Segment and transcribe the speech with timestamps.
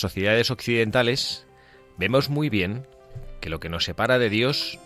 [0.00, 1.46] Sociedades occidentales
[1.96, 2.86] vemos muy bien
[3.40, 4.78] que lo que nos separa de Dios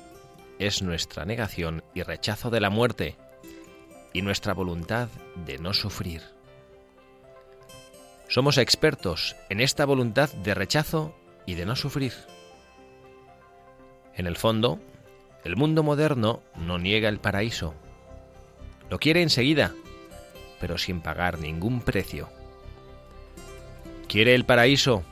[0.58, 3.16] es nuestra negación y rechazo de la muerte
[4.12, 5.08] y nuestra voluntad
[5.46, 6.22] de no sufrir.
[8.28, 11.14] Somos expertos en esta voluntad de rechazo
[11.46, 12.12] y de no sufrir.
[14.14, 14.80] En el fondo,
[15.44, 17.74] el mundo moderno no niega el paraíso.
[18.90, 19.72] Lo quiere enseguida,
[20.60, 22.28] pero sin pagar ningún precio.
[24.08, 25.04] Quiere el paraíso,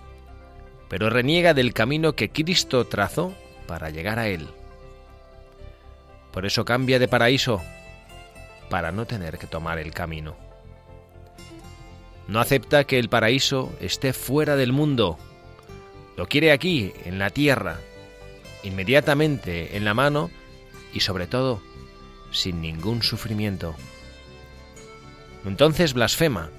[0.88, 3.34] pero reniega del camino que Cristo trazó
[3.66, 4.48] para llegar a él.
[6.32, 7.62] Por eso cambia de paraíso,
[8.70, 10.36] para no tener que tomar el camino.
[12.28, 15.18] No acepta que el paraíso esté fuera del mundo.
[16.16, 17.78] Lo quiere aquí, en la tierra,
[18.62, 20.30] inmediatamente en la mano
[20.92, 21.62] y sobre todo
[22.32, 23.74] sin ningún sufrimiento.
[25.44, 26.50] Entonces blasfema,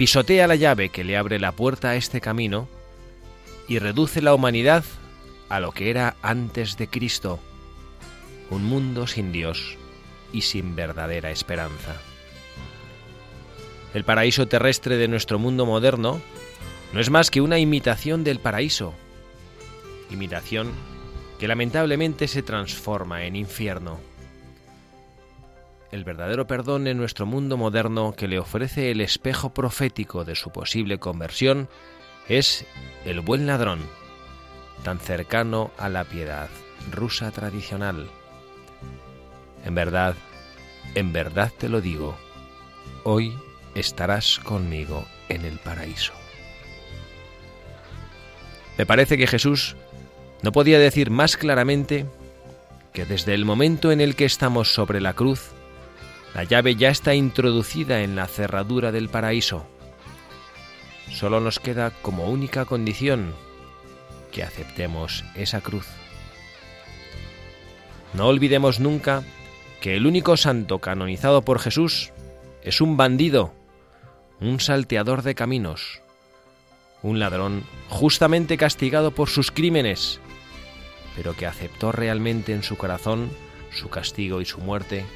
[0.00, 2.68] pisotea la llave que le abre la puerta a este camino
[3.68, 4.82] y reduce la humanidad
[5.50, 7.38] a lo que era antes de Cristo,
[8.48, 9.76] un mundo sin Dios
[10.32, 12.00] y sin verdadera esperanza.
[13.92, 16.22] El paraíso terrestre de nuestro mundo moderno
[16.94, 18.94] no es más que una imitación del paraíso,
[20.10, 20.72] imitación
[21.38, 24.00] que lamentablemente se transforma en infierno.
[25.92, 30.50] El verdadero perdón en nuestro mundo moderno que le ofrece el espejo profético de su
[30.50, 31.68] posible conversión
[32.28, 32.64] es
[33.04, 33.80] el buen ladrón,
[34.84, 36.48] tan cercano a la piedad
[36.92, 38.08] rusa tradicional.
[39.64, 40.14] En verdad,
[40.94, 42.16] en verdad te lo digo,
[43.02, 43.36] hoy
[43.74, 46.12] estarás conmigo en el paraíso.
[48.78, 49.76] Me parece que Jesús
[50.42, 52.06] no podía decir más claramente
[52.92, 55.50] que desde el momento en el que estamos sobre la cruz,
[56.34, 59.66] la llave ya está introducida en la cerradura del paraíso.
[61.10, 63.34] Solo nos queda como única condición
[64.30, 65.86] que aceptemos esa cruz.
[68.14, 69.24] No olvidemos nunca
[69.80, 72.12] que el único santo canonizado por Jesús
[72.62, 73.54] es un bandido,
[74.40, 76.00] un salteador de caminos,
[77.02, 80.20] un ladrón justamente castigado por sus crímenes,
[81.16, 83.30] pero que aceptó realmente en su corazón
[83.70, 85.06] su castigo y su muerte,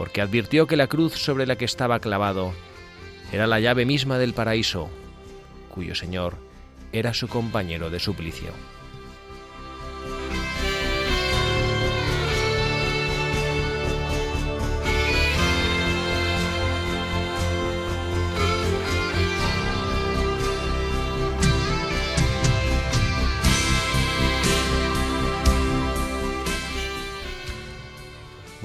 [0.00, 2.54] porque advirtió que la cruz sobre la que estaba clavado
[3.32, 4.88] era la llave misma del paraíso,
[5.68, 6.38] cuyo Señor
[6.90, 8.48] era su compañero de suplicio.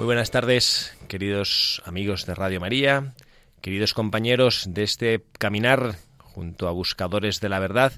[0.05, 3.15] Buenas tardes, queridos amigos de Radio María,
[3.59, 7.91] queridos compañeros de este caminar junto a buscadores de la verdad,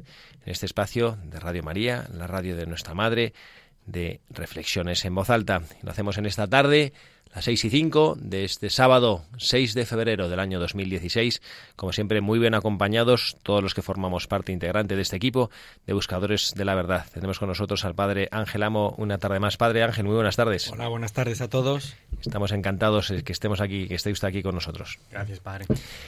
[0.45, 3.33] en este espacio de Radio María, la radio de nuestra Madre,
[3.86, 5.63] de reflexiones en voz alta.
[5.81, 6.94] Lo hacemos en esta tarde,
[7.33, 11.41] las 6 y 5 de este sábado 6 de febrero del año 2016.
[11.75, 15.50] Como siempre, muy bien acompañados todos los que formamos parte integrante de este equipo
[15.85, 17.06] de Buscadores de la Verdad.
[17.13, 19.57] Tenemos con nosotros al Padre Ángel Amo una tarde más.
[19.57, 20.71] Padre Ángel, muy buenas tardes.
[20.71, 21.95] Hola, buenas tardes a todos.
[22.21, 25.00] Estamos encantados de que estemos aquí, que esté usted aquí con nosotros.
[25.12, 25.65] Gracias, Padre.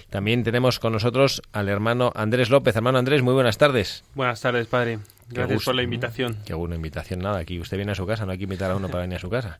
[0.09, 2.75] También tenemos con nosotros al hermano Andrés López.
[2.75, 4.03] Hermano Andrés, muy buenas tardes.
[4.15, 4.99] Buenas tardes, padre.
[5.31, 6.37] Gracias por la invitación.
[6.45, 7.39] Qué buena invitación, nada.
[7.39, 9.19] Aquí usted viene a su casa, no hay que invitar a uno para venir a
[9.19, 9.59] su casa.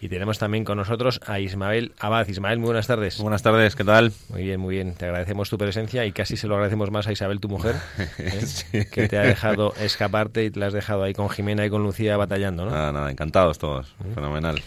[0.00, 2.26] Y tenemos también con nosotros a Ismael Abad.
[2.28, 3.18] Ismael, muy buenas tardes.
[3.18, 4.12] Buenas tardes, ¿qué tal?
[4.30, 4.94] Muy bien, muy bien.
[4.94, 7.76] Te agradecemos tu presencia y casi se lo agradecemos más a Isabel, tu mujer,
[8.18, 8.86] ¿eh?
[8.90, 11.82] que te ha dejado escaparte y te la has dejado ahí con Jimena y con
[11.82, 12.70] Lucía batallando, ¿no?
[12.70, 13.94] Nada, nada, encantados todos.
[14.14, 14.62] Fenomenal.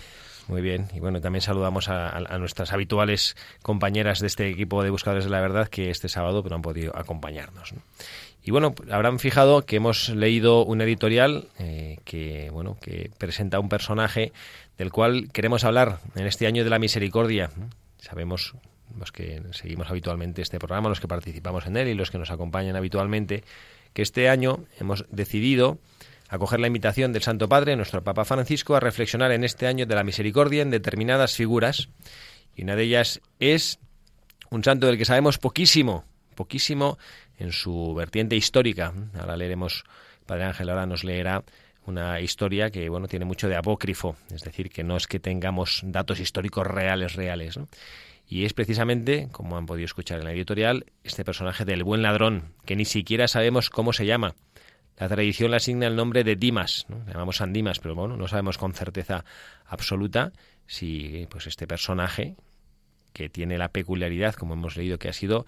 [0.47, 4.89] Muy bien, y bueno, también saludamos a, a, nuestras habituales compañeras de este equipo de
[4.89, 7.71] Buscadores de la Verdad que este sábado no han podido acompañarnos.
[7.71, 7.81] ¿no?
[8.43, 13.69] Y bueno, habrán fijado que hemos leído un editorial eh, que bueno que presenta un
[13.69, 14.33] personaje
[14.77, 17.51] del cual queremos hablar en este año de la misericordia.
[17.99, 18.53] Sabemos
[18.99, 22.31] los que seguimos habitualmente este programa, los que participamos en él y los que nos
[22.31, 23.43] acompañan habitualmente,
[23.93, 25.79] que este año hemos decidido
[26.27, 29.95] acoger la invitación del Santo Padre, nuestro Papa Francisco, a reflexionar en este año de
[29.95, 31.89] la misericordia en determinadas figuras.
[32.55, 33.79] Y una de ellas es
[34.49, 36.05] un santo del que sabemos poquísimo,
[36.35, 36.97] poquísimo
[37.37, 38.93] en su vertiente histórica.
[39.19, 39.83] Ahora leeremos,
[40.25, 41.43] Padre Ángel ahora nos leerá
[41.85, 45.81] una historia que bueno tiene mucho de apócrifo, es decir, que no es que tengamos
[45.83, 47.57] datos históricos reales, reales.
[47.57, 47.67] ¿no?
[48.27, 52.53] Y es precisamente, como han podido escuchar en la editorial, este personaje del buen ladrón,
[52.65, 54.35] que ni siquiera sabemos cómo se llama.
[54.97, 58.27] La tradición le asigna el nombre de Dimas, le llamamos San Dimas, pero bueno, no
[58.27, 59.25] sabemos con certeza
[59.65, 60.31] absoluta
[60.67, 62.35] si pues este personaje,
[63.11, 65.45] que tiene la peculiaridad, como hemos leído, que ha sido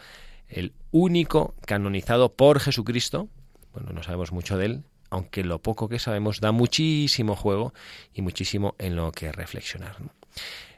[0.55, 3.27] el único canonizado por Jesucristo,
[3.73, 7.73] bueno, no sabemos mucho de él, aunque lo poco que sabemos da muchísimo juego
[8.13, 9.97] y muchísimo en lo que reflexionar.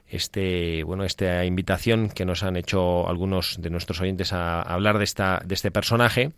[0.08, 5.04] Este, bueno, esta invitación que nos han hecho algunos de nuestros oyentes a hablar de
[5.04, 6.32] esta, de este personaje,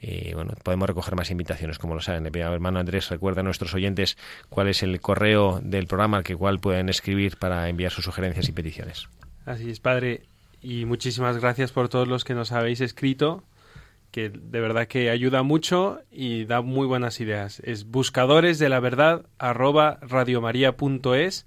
[0.00, 2.26] eh, bueno, podemos recoger más invitaciones, como lo saben.
[2.26, 4.18] El hermano Andrés recuerda a nuestros oyentes
[4.50, 8.46] cuál es el correo del programa al que cual pueden escribir para enviar sus sugerencias
[8.50, 9.08] y peticiones.
[9.46, 10.24] Así es, padre.
[10.64, 13.44] Y muchísimas gracias por todos los que nos habéis escrito,
[14.10, 17.60] que de verdad que ayuda mucho y da muy buenas ideas.
[17.60, 21.46] Es buscadores de la verdad arroba radiomaria.es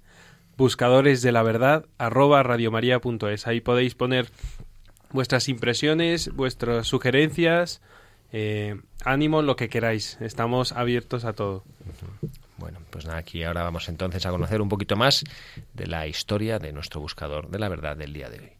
[0.56, 3.48] buscadores de la verdad arroba radiomaria.es.
[3.48, 4.28] Ahí podéis poner
[5.10, 7.82] vuestras impresiones, vuestras sugerencias,
[8.30, 10.16] eh, ánimo, lo que queráis.
[10.20, 11.64] Estamos abiertos a todo.
[12.56, 15.24] Bueno, pues nada, aquí ahora vamos entonces a conocer un poquito más
[15.74, 18.57] de la historia de nuestro buscador de la verdad del día de hoy.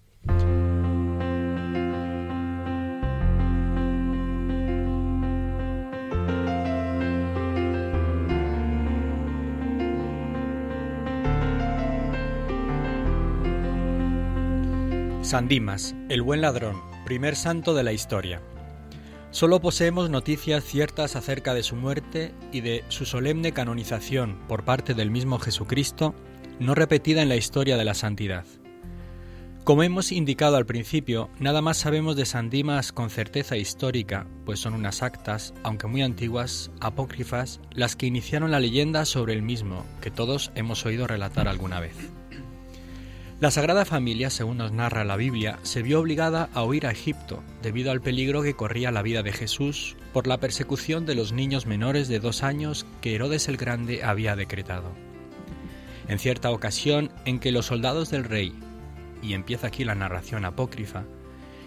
[15.29, 18.41] San Dimas, el buen ladrón, primer santo de la historia.
[19.31, 24.95] Solo poseemos noticias ciertas acerca de su muerte y de su solemne canonización por parte
[24.95, 26.15] del mismo Jesucristo,
[26.59, 28.47] no repetida en la historia de la santidad.
[29.69, 34.61] Como hemos indicado al principio, nada más sabemos de San Dimas con certeza histórica, pues
[34.61, 39.85] son unas actas, aunque muy antiguas, apócrifas, las que iniciaron la leyenda sobre el mismo,
[40.01, 41.93] que todos hemos oído relatar alguna vez.
[43.41, 47.43] La Sagrada Familia, según nos narra la Biblia, se vio obligada a huir a Egipto
[47.61, 51.67] debido al peligro que corría la vida de Jesús por la persecución de los niños
[51.67, 54.93] menores de dos años que Herodes el Grande había decretado.
[56.09, 58.55] En cierta ocasión en que los soldados del rey,
[59.23, 61.05] y empieza aquí la narración apócrifa,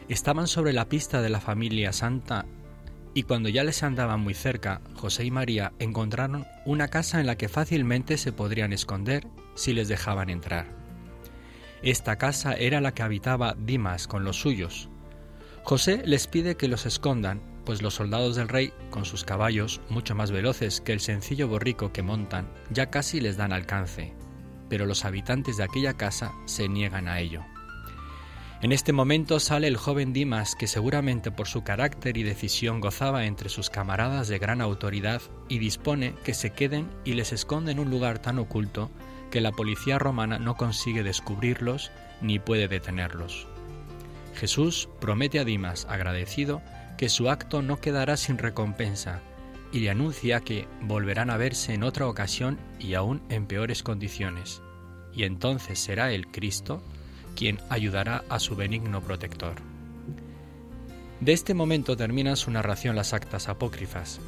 [0.10, 2.46] estaban sobre la pista de la familia santa
[3.14, 7.36] y cuando ya les andaban muy cerca, José y María encontraron una casa en la
[7.36, 10.68] que fácilmente se podrían esconder si les dejaban entrar.
[11.84, 14.90] Esta casa era la que habitaba Dimas con los suyos.
[15.64, 20.16] José les pide que los escondan, pues los soldados del rey, con sus caballos, mucho
[20.16, 24.14] más veloces que el sencillo borrico que montan, ya casi les dan alcance,
[24.72, 27.44] pero los habitantes de aquella casa se niegan a ello.
[28.62, 33.26] En este momento sale el joven Dimas, que seguramente por su carácter y decisión gozaba
[33.26, 37.80] entre sus camaradas de gran autoridad, y dispone que se queden y les esconde en
[37.80, 38.90] un lugar tan oculto
[39.30, 43.50] que la policía romana no consigue descubrirlos ni puede detenerlos.
[44.36, 46.62] Jesús promete a Dimas, agradecido,
[46.98, 49.20] que su acto no quedará sin recompensa,
[49.72, 54.62] y le anuncia que volverán a verse en otra ocasión y aún en peores condiciones,
[55.14, 56.82] y entonces será el Cristo
[57.36, 59.56] quien ayudará a su benigno protector.
[61.22, 64.20] De este momento terminan su narración las actas apócrifas,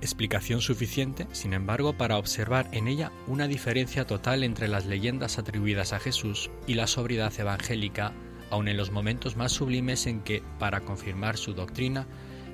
[0.00, 5.92] explicación suficiente, sin embargo, para observar en ella una diferencia total entre las leyendas atribuidas
[5.92, 8.12] a Jesús y la sobriedad evangélica,
[8.50, 12.06] aun en los momentos más sublimes en que, para confirmar su doctrina,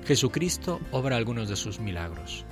[0.05, 2.45] Jesucristo obra algunos de sus milagros.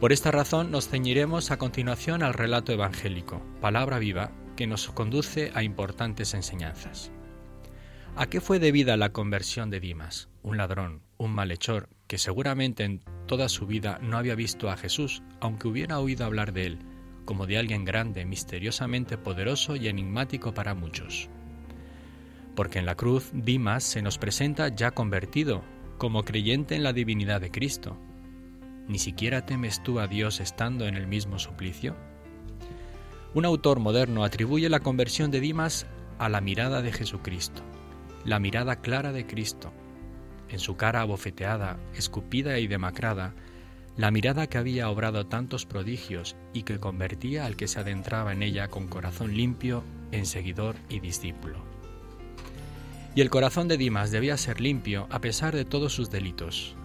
[0.00, 5.50] Por esta razón nos ceñiremos a continuación al relato evangélico, palabra viva, que nos conduce
[5.54, 7.10] a importantes enseñanzas.
[8.16, 13.00] ¿A qué fue debida la conversión de Dimas, un ladrón, un malhechor, que seguramente en
[13.26, 16.78] toda su vida no había visto a Jesús, aunque hubiera oído hablar de él,
[17.24, 21.30] como de alguien grande, misteriosamente poderoso y enigmático para muchos.
[22.54, 25.62] Porque en la cruz Dimas se nos presenta ya convertido,
[26.02, 27.96] como creyente en la divinidad de Cristo.
[28.88, 31.94] ¿Ni siquiera temes tú a Dios estando en el mismo suplicio?
[33.34, 35.86] Un autor moderno atribuye la conversión de Dimas
[36.18, 37.62] a la mirada de Jesucristo,
[38.24, 39.72] la mirada clara de Cristo.
[40.48, 43.32] En su cara abofeteada, escupida y demacrada,
[43.96, 48.42] la mirada que había obrado tantos prodigios y que convertía al que se adentraba en
[48.42, 51.71] ella con corazón limpio en seguidor y discípulo.
[53.14, 56.76] Y el corazón de Dimas debía ser limpio a pesar de todos sus delitos.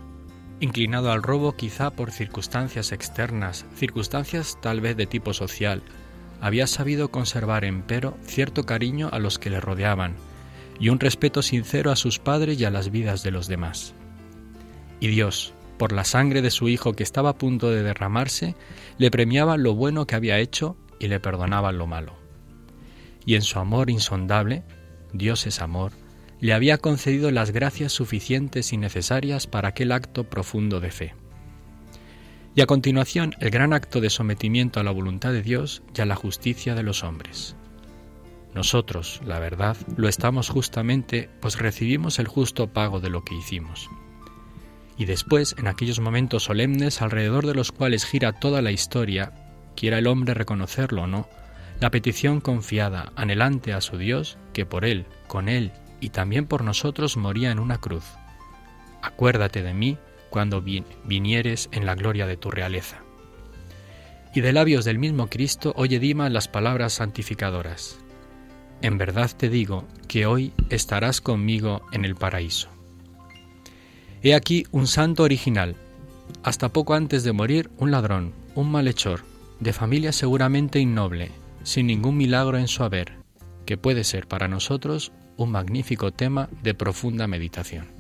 [0.60, 5.84] Inclinado al robo quizá por circunstancias externas, circunstancias tal vez de tipo social,
[6.42, 10.16] había sabido conservar empero cierto cariño a los que le rodeaban
[10.80, 13.94] y un respeto sincero a sus padres y a las vidas de los demás.
[15.00, 18.56] Y Dios, por la sangre de su hijo que estaba a punto de derramarse,
[18.98, 22.14] le premiaba lo bueno que había hecho y le perdonaba lo malo.
[23.26, 24.64] Y en su amor insondable,
[25.14, 25.92] Dios es amor,
[26.40, 31.16] le había concedido las gracias suficientes y necesarias para aquel acto profundo de fe.
[32.56, 36.06] Y a continuación el gran acto de sometimiento a la voluntad de Dios y a
[36.06, 37.56] la justicia de los hombres.
[38.56, 43.90] Nosotros, la verdad, lo estamos justamente, pues recibimos el justo pago de lo que hicimos
[44.98, 49.32] y después, en aquellos momentos solemnes alrededor de los cuales gira toda la historia,
[49.76, 51.30] quiera el hombre reconocerlo o no,
[51.80, 56.64] la petición confiada, anhelante a su Dios, que por él, con él y también por
[56.64, 58.06] nosotros moría en una cruz.
[59.02, 59.98] Acuérdate de mí
[60.30, 62.98] cuando vinieres en la gloria de tu realeza.
[64.34, 67.98] Y de labios del mismo Cristo oye Dima las palabras santificadoras.
[68.82, 72.70] En verdad te digo que hoy estarás conmigo en el paraíso.
[74.22, 75.76] He aquí un santo original,
[76.44, 79.22] hasta poco antes de morir un ladrón, un malhechor,
[79.60, 81.32] de familia seguramente innoble,
[81.64, 83.14] sin ningún milagro en su haber,
[83.66, 87.97] que puede ser para nosotros un magnífico tema de profunda meditación.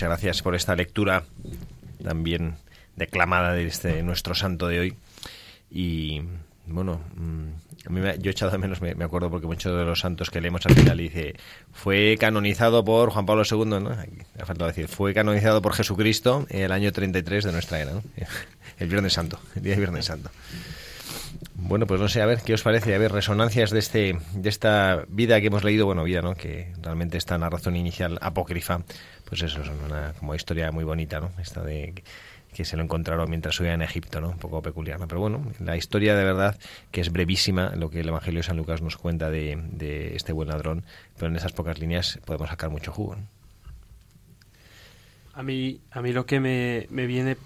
[0.00, 1.24] Muchas gracias por esta lectura
[2.02, 2.54] también
[2.96, 4.94] declamada de este nuestro santo de hoy.
[5.70, 6.22] Y
[6.64, 9.84] bueno, mm, a mí me, yo he echado de menos, me, acuerdo porque muchos de
[9.84, 11.34] los santos que leemos al final dice,
[11.74, 13.90] fue canonizado por Juan Pablo II, ¿no?
[13.90, 17.92] ha faltado decir, fue canonizado por Jesucristo en el año 33 de nuestra era,
[18.78, 20.30] el Viernes Santo, el día de Viernes Santo.
[21.62, 22.94] Bueno, pues no sé, a ver, ¿qué os parece?
[22.94, 26.34] A ver, resonancias de este de esta vida que hemos leído, bueno, vida, ¿no?
[26.34, 28.80] Que realmente está en la razón inicial apócrifa,
[29.28, 31.30] pues eso, es una como historia muy bonita, ¿no?
[31.38, 32.02] Esta de
[32.54, 34.30] que se lo encontraron mientras subía en Egipto, ¿no?
[34.30, 35.06] Un poco peculiar, ¿no?
[35.06, 36.58] Pero bueno, la historia de verdad
[36.90, 40.32] que es brevísima, lo que el Evangelio de San Lucas nos cuenta de, de este
[40.32, 40.82] buen ladrón,
[41.16, 43.16] pero en esas pocas líneas podemos sacar mucho jugo,
[45.34, 47.36] A mí, a mí lo que me, me viene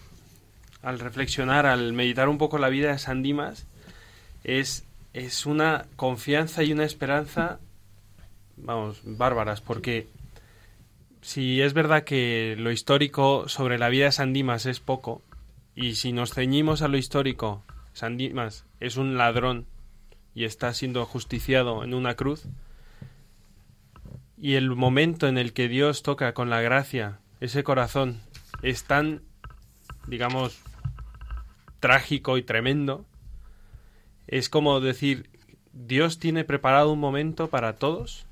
[0.83, 3.67] al reflexionar, al meditar un poco la vida de San Dimas,
[4.45, 7.59] es, es una confianza y una esperanza,
[8.57, 10.07] vamos, bárbaras, porque
[11.23, 15.23] si es verdad que lo histórico sobre la vida de San Dimas es poco,
[15.75, 19.67] y si nos ceñimos a lo histórico, San Dimas es un ladrón
[20.35, 22.45] y está siendo justiciado en una cruz,
[24.37, 28.21] y el momento en el que Dios toca con la gracia ese corazón
[28.63, 29.23] es tan,
[30.07, 30.61] digamos,
[31.81, 33.05] trágico y tremendo,
[34.35, 35.31] es como decir,
[35.73, 38.27] Dios tiene preparado un momento para todos.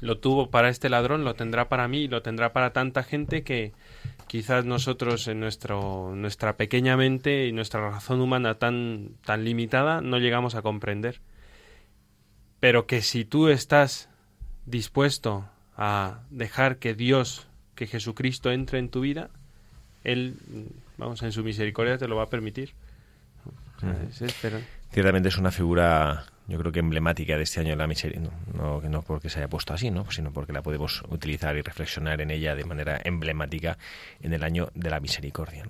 [0.00, 3.72] Lo tuvo para este ladrón, lo tendrá para mí, lo tendrá para tanta gente que
[4.28, 10.18] quizás nosotros en nuestro, nuestra pequeña mente y nuestra razón humana tan, tan limitada no
[10.18, 11.20] llegamos a comprender.
[12.60, 14.08] Pero que si tú estás
[14.66, 19.30] dispuesto a dejar que Dios, que Jesucristo entre en tu vida,
[20.04, 20.36] Él,
[20.96, 22.72] vamos, en su misericordia te lo va a permitir.
[24.96, 28.30] Ciertamente es una figura, yo creo que emblemática de este año de la misericordia.
[28.54, 30.10] No, no, porque se haya puesto así, ¿no?
[30.10, 33.76] sino porque la podemos utilizar y reflexionar en ella de manera emblemática
[34.22, 35.66] en el año de la misericordia.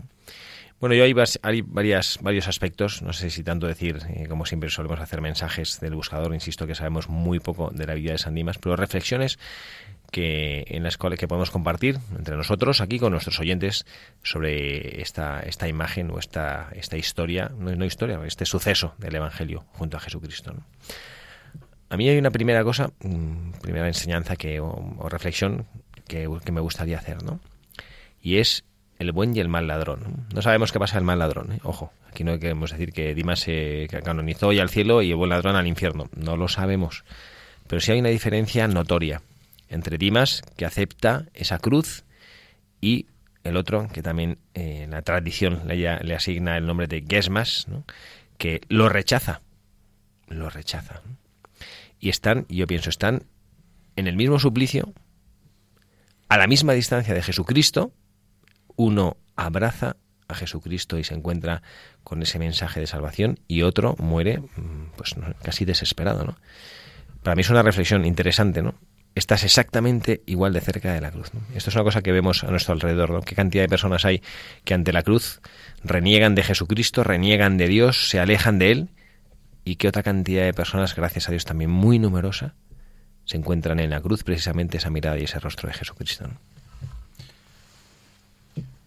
[0.78, 4.70] Bueno, yo hay, hay varias, varios aspectos, no sé si tanto decir, eh, como siempre
[4.70, 8.36] solemos hacer mensajes del buscador, insisto que sabemos muy poco de la vida de San
[8.36, 9.40] Dimas, pero reflexiones
[10.10, 13.86] que en las cuales que podemos compartir entre nosotros aquí con nuestros oyentes
[14.22, 19.64] sobre esta, esta imagen o esta, esta historia, no, no historia, este suceso del Evangelio
[19.72, 20.54] junto a Jesucristo.
[21.88, 25.66] A mí hay una primera cosa, mm, primera enseñanza que, o, reflexión
[26.08, 27.40] que, que me gustaría hacer, ¿no?
[28.20, 28.64] Y es
[28.98, 30.00] el buen y el mal ladrón.
[30.02, 30.26] ¿no?
[30.34, 31.60] No sabemos qué pasa el mal ladrón, ¿eh?
[31.62, 31.92] ojo.
[32.10, 35.54] Aquí no queremos decir que Dimas se canonizó y al cielo y el buen ladrón
[35.54, 36.08] al infierno.
[36.16, 37.04] No lo sabemos.
[37.66, 39.20] Pero sí hay una diferencia notoria
[39.68, 42.04] entre Dimas, que acepta esa cruz,
[42.80, 43.06] y
[43.44, 47.66] el otro, que también eh, la tradición le, asigna el nombre de Gesmas,
[48.38, 49.40] que lo rechaza.
[50.28, 51.02] Lo rechaza.
[52.00, 53.24] Y están, yo pienso, están
[53.96, 54.92] en el mismo suplicio,
[56.28, 57.92] a la misma distancia de Jesucristo,
[58.74, 59.96] uno abraza
[60.28, 61.62] a Jesucristo y se encuentra
[62.02, 66.36] con ese mensaje de salvación y otro muere mm, pues casi desesperado, ¿no?
[67.22, 68.74] Para mí es una reflexión interesante, ¿no?
[69.16, 71.30] Estás exactamente igual de cerca de la cruz.
[71.54, 73.22] Esto es una cosa que vemos a nuestro alrededor, ¿no?
[73.22, 74.22] Qué cantidad de personas hay
[74.62, 75.40] que ante la cruz
[75.82, 78.88] reniegan de Jesucristo, reniegan de Dios, se alejan de Él,
[79.64, 82.54] y qué otra cantidad de personas, gracias a Dios también muy numerosa,
[83.24, 86.28] se encuentran en la cruz precisamente esa mirada y ese rostro de Jesucristo.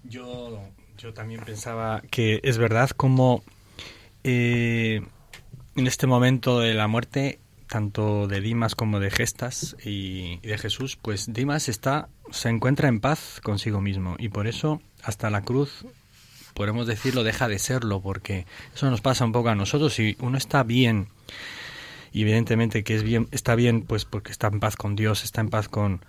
[0.04, 0.62] Yo,
[1.00, 3.44] yo también pensaba que es verdad como
[4.24, 5.02] eh,
[5.76, 10.98] en este momento de la muerte, tanto de Dimas como de Gestas y, de Jesús,
[11.02, 15.86] pues Dimas está, se encuentra en paz consigo mismo y por eso hasta la cruz,
[16.56, 19.94] podemos decirlo, deja de serlo, porque eso nos pasa un poco a nosotros.
[19.94, 21.08] Si uno está bien,
[22.12, 25.42] y evidentemente que es bien, está bien, pues porque está en paz con Dios, está
[25.42, 26.04] en paz con,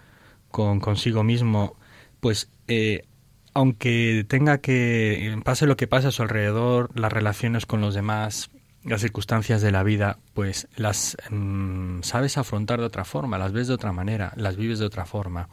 [0.51, 1.77] con consigo mismo,
[2.21, 3.05] pues eh,
[3.53, 8.51] aunque tenga que pase lo que pase a su alrededor, las relaciones con los demás,
[8.85, 13.69] las circunstancias de la vida, pues las mm, sabes afrontar de otra forma, las ves
[13.69, 15.49] de otra manera, las vives de otra forma.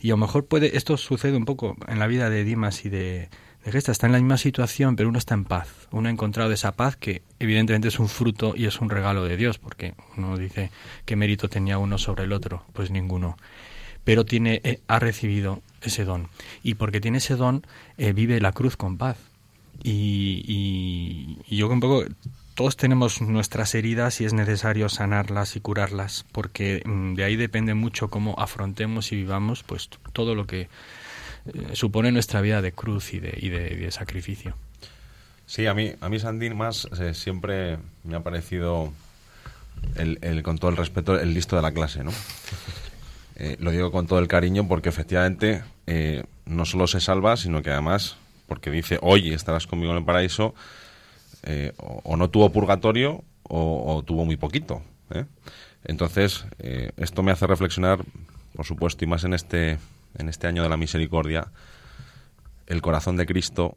[0.00, 2.88] Y a lo mejor puede, esto sucede un poco en la vida de Dimas y
[2.88, 3.28] de,
[3.64, 5.68] de Gesta, está en la misma situación, pero uno está en paz.
[5.92, 9.36] Uno ha encontrado esa paz que evidentemente es un fruto y es un regalo de
[9.36, 10.70] Dios, porque uno dice
[11.04, 13.36] qué mérito tenía uno sobre el otro, pues ninguno.
[14.02, 16.28] Pero tiene, eh, ha recibido ese don.
[16.62, 17.64] Y porque tiene ese don,
[17.98, 19.18] eh, vive la cruz con paz.
[19.84, 22.04] Y, y, y yo un poco
[22.54, 27.74] todos tenemos nuestras heridas y es necesario sanarlas y curarlas porque mm, de ahí depende
[27.74, 30.68] mucho cómo afrontemos y vivamos pues todo lo que eh,
[31.74, 34.54] supone nuestra vida de cruz y de, y de, sacrificio.
[35.46, 38.92] Sí, a mí, a mí Sandín más eh, siempre me ha parecido,
[39.96, 42.12] el, el- con todo el respeto, el listo de la clase, ¿no?
[43.36, 47.62] Eh, lo digo con todo el cariño porque efectivamente eh, no solo se salva, sino
[47.62, 50.54] que además, porque dice, hoy estarás conmigo en el paraíso,
[51.42, 54.82] eh, o, no tuvo purgatorio o, tuvo muy poquito.
[55.10, 55.26] ¿eh?
[55.84, 58.04] Entonces, eh, esto me hace reflexionar,
[58.54, 59.78] por supuesto, y más en este,
[60.16, 61.48] en este año de la misericordia,
[62.66, 63.76] el corazón de Cristo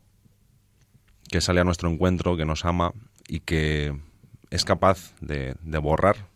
[1.29, 2.93] que sale a nuestro encuentro, que nos ama
[3.27, 3.97] y que
[4.51, 6.27] es capaz de, de borrar,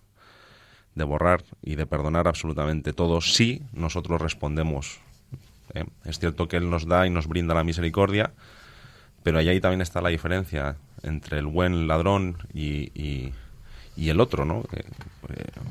[0.96, 5.00] de borrar y de perdonar absolutamente todo si nosotros respondemos.
[6.04, 8.34] Es cierto que Él nos da y nos brinda la misericordia,
[9.22, 13.34] pero ahí también está la diferencia entre el buen ladrón y, y-
[13.96, 14.64] y el otro, ¿no?
[14.74, 14.84] Eh,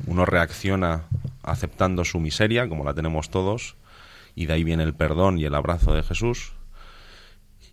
[0.06, 1.04] uno reacciona
[1.42, 3.74] aceptando su miseria, como la tenemos todos,
[4.34, 6.52] y de ahí viene el perdón y el abrazo de Jesús,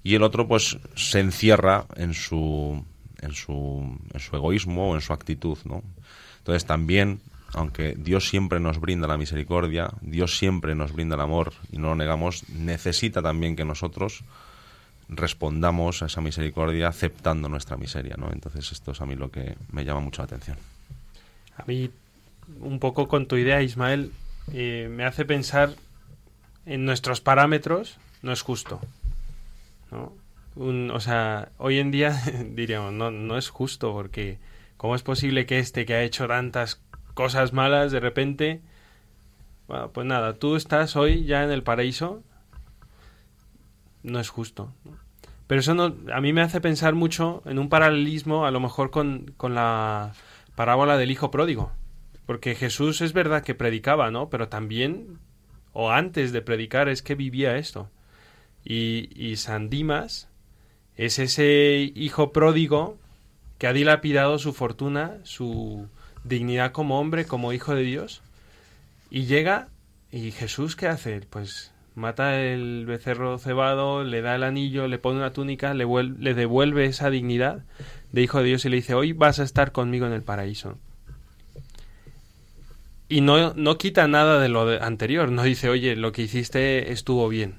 [0.02, 2.84] y el otro pues se encierra en su
[3.22, 5.82] en su en su egoísmo o en su actitud no
[6.40, 7.22] entonces también
[7.54, 11.88] aunque Dios siempre nos brinda la misericordia Dios siempre nos brinda el amor y no
[11.90, 14.24] lo negamos necesita también que nosotros
[15.10, 19.56] respondamos a esa misericordia aceptando nuestra miseria no entonces esto es a mí lo que
[19.72, 20.58] me llama mucho la atención
[21.58, 21.90] A mí,
[22.60, 24.12] un poco con tu idea, Ismael,
[24.54, 25.74] eh, me hace pensar
[26.66, 28.82] en nuestros parámetros, no es justo.
[29.92, 30.12] ¿no?
[30.56, 32.12] Un- o sea, hoy en día
[32.52, 34.38] diríamos, no, no es justo, porque
[34.78, 36.82] ¿cómo es posible que este que ha hecho tantas
[37.14, 38.62] cosas malas de repente...
[39.68, 42.22] Bueno, pues nada, tú estás hoy ya en el paraíso.
[44.06, 44.72] No es justo.
[45.48, 48.92] Pero eso no, a mí me hace pensar mucho en un paralelismo, a lo mejor
[48.92, 50.14] con, con la
[50.56, 51.72] parábola del hijo pródigo.
[52.28, 54.30] Porque Jesús es verdad que predicaba, ¿no?
[54.30, 55.20] Pero también,
[55.74, 57.90] o antes de predicar, es que vivía esto.
[58.64, 60.30] Y, y San Dimas
[60.96, 63.00] es ese hijo pródigo
[63.58, 65.88] que ha dilapidado su fortuna, su
[66.24, 68.22] dignidad como hombre, como hijo de Dios.
[69.10, 69.70] Y llega,
[70.12, 71.22] y Jesús, ¿qué hace?
[71.22, 76.18] Pues Mata el becerro cebado, le da el anillo, le pone una túnica, le, vuel-
[76.20, 77.64] le devuelve esa dignidad
[78.12, 80.78] de hijo de Dios y le dice, hoy vas a estar conmigo en el paraíso.
[83.08, 87.30] Y no, no quita nada de lo anterior, no dice, oye, lo que hiciste estuvo
[87.30, 87.56] bien,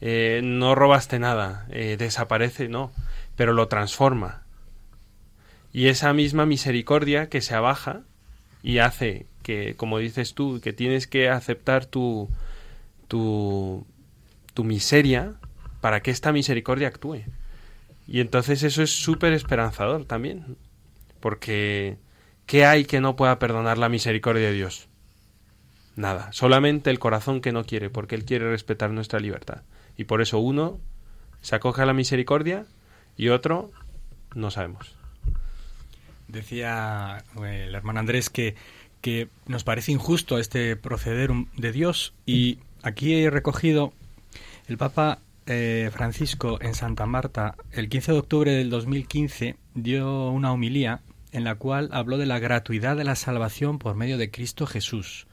[0.00, 2.92] Eh, no robaste nada, eh, desaparece, no,
[3.36, 4.42] pero lo transforma.
[5.72, 8.02] Y esa misma misericordia que se abaja
[8.62, 12.28] y hace que, como dices tú, que tienes que aceptar tu,
[13.08, 13.86] tu,
[14.54, 15.34] tu miseria
[15.80, 17.22] para que esta misericordia actúe.
[18.06, 20.56] Y entonces eso es súper esperanzador también.
[21.20, 21.98] Porque
[22.46, 24.88] ¿qué hay que no pueda perdonar la misericordia de Dios?
[25.96, 29.62] Nada, solamente el corazón que no quiere, porque Él quiere respetar nuestra libertad.
[29.96, 30.78] Y por eso uno
[31.40, 32.66] se acoge a la misericordia
[33.16, 33.70] y otro
[34.34, 34.94] no sabemos.
[36.28, 38.56] Decía eh, el hermano Andrés que,
[39.00, 43.92] que nos parece injusto este proceder de Dios y aquí he recogido
[44.68, 50.52] el Papa eh, Francisco en Santa Marta el 15 de octubre del 2015 dio una
[50.52, 51.00] homilía
[51.32, 55.26] en la cual habló de la gratuidad de la salvación por medio de Cristo Jesús.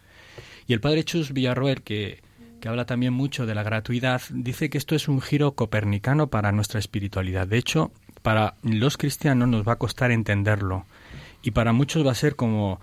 [0.66, 2.24] Y el padre Chus Villarroel, que,
[2.60, 6.52] que habla también mucho de la gratuidad, dice que esto es un giro copernicano para
[6.52, 7.48] nuestra espiritualidad.
[7.48, 10.86] De hecho, para los cristianos nos va a costar entenderlo
[11.44, 12.82] y para muchos va a ser como,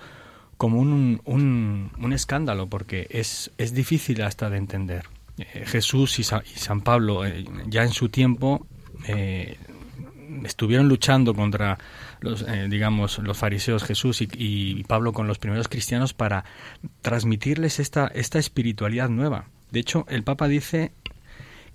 [0.60, 5.06] como un, un, un escándalo porque es, es difícil hasta de entender.
[5.38, 8.66] Eh, Jesús y, Sa- y San Pablo eh, ya en su tiempo
[9.08, 9.56] eh,
[10.44, 11.78] estuvieron luchando contra
[12.20, 16.44] los digamos los fariseos Jesús y, y Pablo con los primeros cristianos para
[17.00, 19.46] transmitirles esta esta espiritualidad nueva.
[19.70, 20.92] De hecho, el Papa dice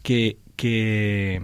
[0.04, 1.42] que que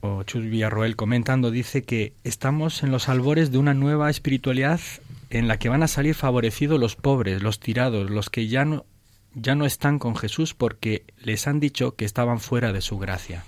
[0.00, 4.80] o Chus Villarroel comentando dice que estamos en los albores de una nueva espiritualidad
[5.38, 8.84] en la que van a salir favorecidos los pobres, los tirados, los que ya no
[9.34, 13.44] ya no están con Jesús porque les han dicho que estaban fuera de su gracia.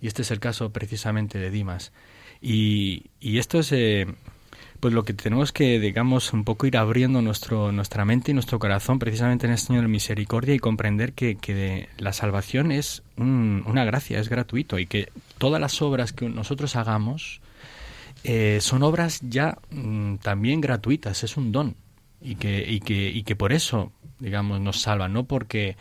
[0.00, 1.92] Y este es el caso precisamente de Dimas.
[2.40, 4.06] Y, y esto es eh,
[4.78, 8.60] pues lo que tenemos que, digamos, un poco ir abriendo nuestro, nuestra mente y nuestro
[8.60, 13.02] corazón precisamente en este Señor de Misericordia y comprender que, que de- la salvación es
[13.16, 17.40] un- una gracia, es gratuito y que todas las obras que nosotros hagamos
[18.24, 21.76] eh, son obras ya mm, también gratuitas, es un don
[22.20, 25.76] y que, y que, y que por eso, digamos, nos salvan, no porque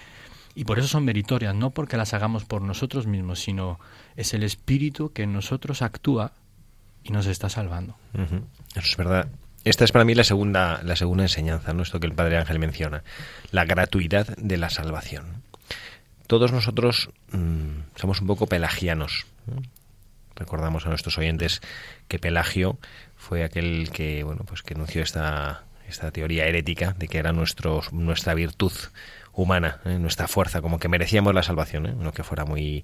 [0.57, 3.79] y por eso son meritorias, no porque las hagamos por nosotros mismos, sino
[4.15, 6.31] es el Espíritu que en nosotros actúa
[7.03, 7.95] y nos está salvando.
[8.13, 9.27] Eso es verdad.
[9.63, 11.83] Esta es para mí la segunda, la segunda enseñanza, ¿no?
[11.83, 13.03] Esto que el Padre Ángel menciona,
[13.51, 15.43] la gratuidad de la salvación.
[16.25, 19.27] Todos nosotros mm, somos un poco pelagianos.
[19.45, 19.61] ¿no?
[20.37, 21.61] Recordamos a nuestros oyentes
[22.07, 22.77] que Pelagio
[23.15, 27.81] fue aquel que, bueno, pues que anunció esta, esta teoría herética de que era nuestro,
[27.91, 28.71] nuestra virtud
[29.33, 29.99] humana, ¿eh?
[29.99, 31.93] nuestra fuerza, como que merecíamos la salvación, ¿eh?
[31.97, 32.83] no que fuera muy,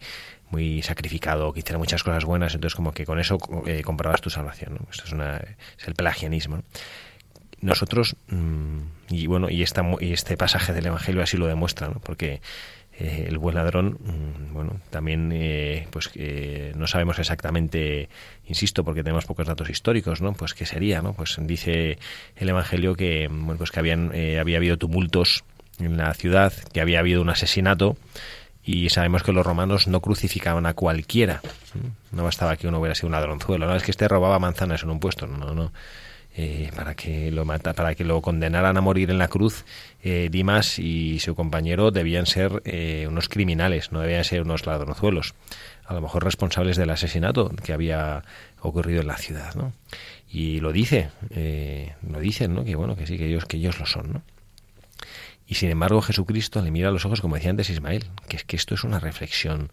[0.51, 4.29] muy sacrificado, que hiciera muchas cosas buenas, entonces como que con eso eh, comprabas tu
[4.29, 4.79] salvación.
[4.91, 6.57] Esto es, una, es el pelagianismo.
[6.57, 6.63] ¿no?
[7.61, 11.99] Nosotros, mm, y bueno, y, esta, y este pasaje del Evangelio así lo demuestra, ¿no?
[12.01, 12.41] porque
[12.99, 18.07] eh, el buen ladrón, mm, bueno, también eh, pues que no sabemos exactamente,
[18.45, 20.33] insisto, porque tenemos pocos datos históricos, ¿no?
[20.33, 21.13] Pues qué sería, ¿no?
[21.13, 21.97] Pues dice
[22.35, 25.43] el Evangelio que bueno, pues que habían eh, había habido tumultos
[25.79, 27.97] en la ciudad, que había habido un asesinato
[28.63, 31.41] y sabemos que los romanos no crucificaban a cualquiera.
[32.11, 34.91] No bastaba que uno hubiera sido un ladronzuelo, no es que este robaba manzanas en
[34.91, 35.71] un puesto, no, no, no.
[36.35, 39.65] Eh, para que lo mata, para que lo condenaran a morir en la cruz,
[40.01, 45.35] eh, Dimas y su compañero debían ser eh, unos criminales, no debían ser unos ladronzuelos,
[45.85, 48.23] a lo mejor responsables del asesinato que había
[48.61, 49.73] ocurrido en la ciudad, ¿no?
[50.27, 51.11] Y lo dice,
[52.01, 52.63] lo dicen, ¿no?
[52.63, 54.23] Que bueno, que sí, que ellos, que ellos lo son, ¿no?
[55.45, 58.43] Y sin embargo Jesucristo le mira a los ojos, como decía antes Ismael, que es
[58.43, 59.71] que esto es una reflexión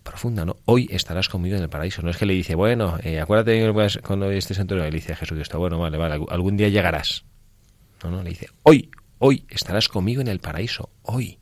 [0.00, 0.56] profunda, ¿no?
[0.64, 2.02] Hoy estarás conmigo en el paraíso.
[2.02, 5.16] No es que le dice, bueno, eh, acuérdate cuando estés en tu le dice a
[5.16, 7.24] Jesucristo, bueno, vale, vale, algún día llegarás.
[8.02, 11.38] No, no, le dice, hoy, hoy estarás conmigo en el paraíso, hoy.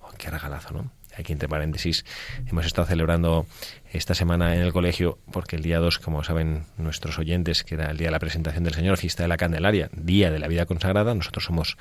[0.00, 0.92] Oh, qué regalazo, ¿no?
[1.16, 2.04] Aquí entre paréntesis,
[2.46, 3.46] hemos estado celebrando
[3.92, 7.90] esta semana en el colegio, porque el día 2, como saben nuestros oyentes, que era
[7.90, 10.66] el día de la presentación del Señor, fiesta de la Candelaria, día de la vida
[10.66, 11.76] consagrada, nosotros somos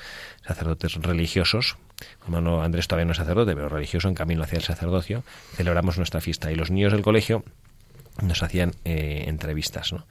[0.46, 1.78] sacerdotes religiosos,
[2.24, 5.24] hermano Andrés todavía no es sacerdote, pero religioso en camino hacia el sacerdocio,
[5.56, 7.44] celebramos nuestra fiesta y los niños del colegio
[8.22, 10.06] nos hacían eh, entrevistas, ¿no?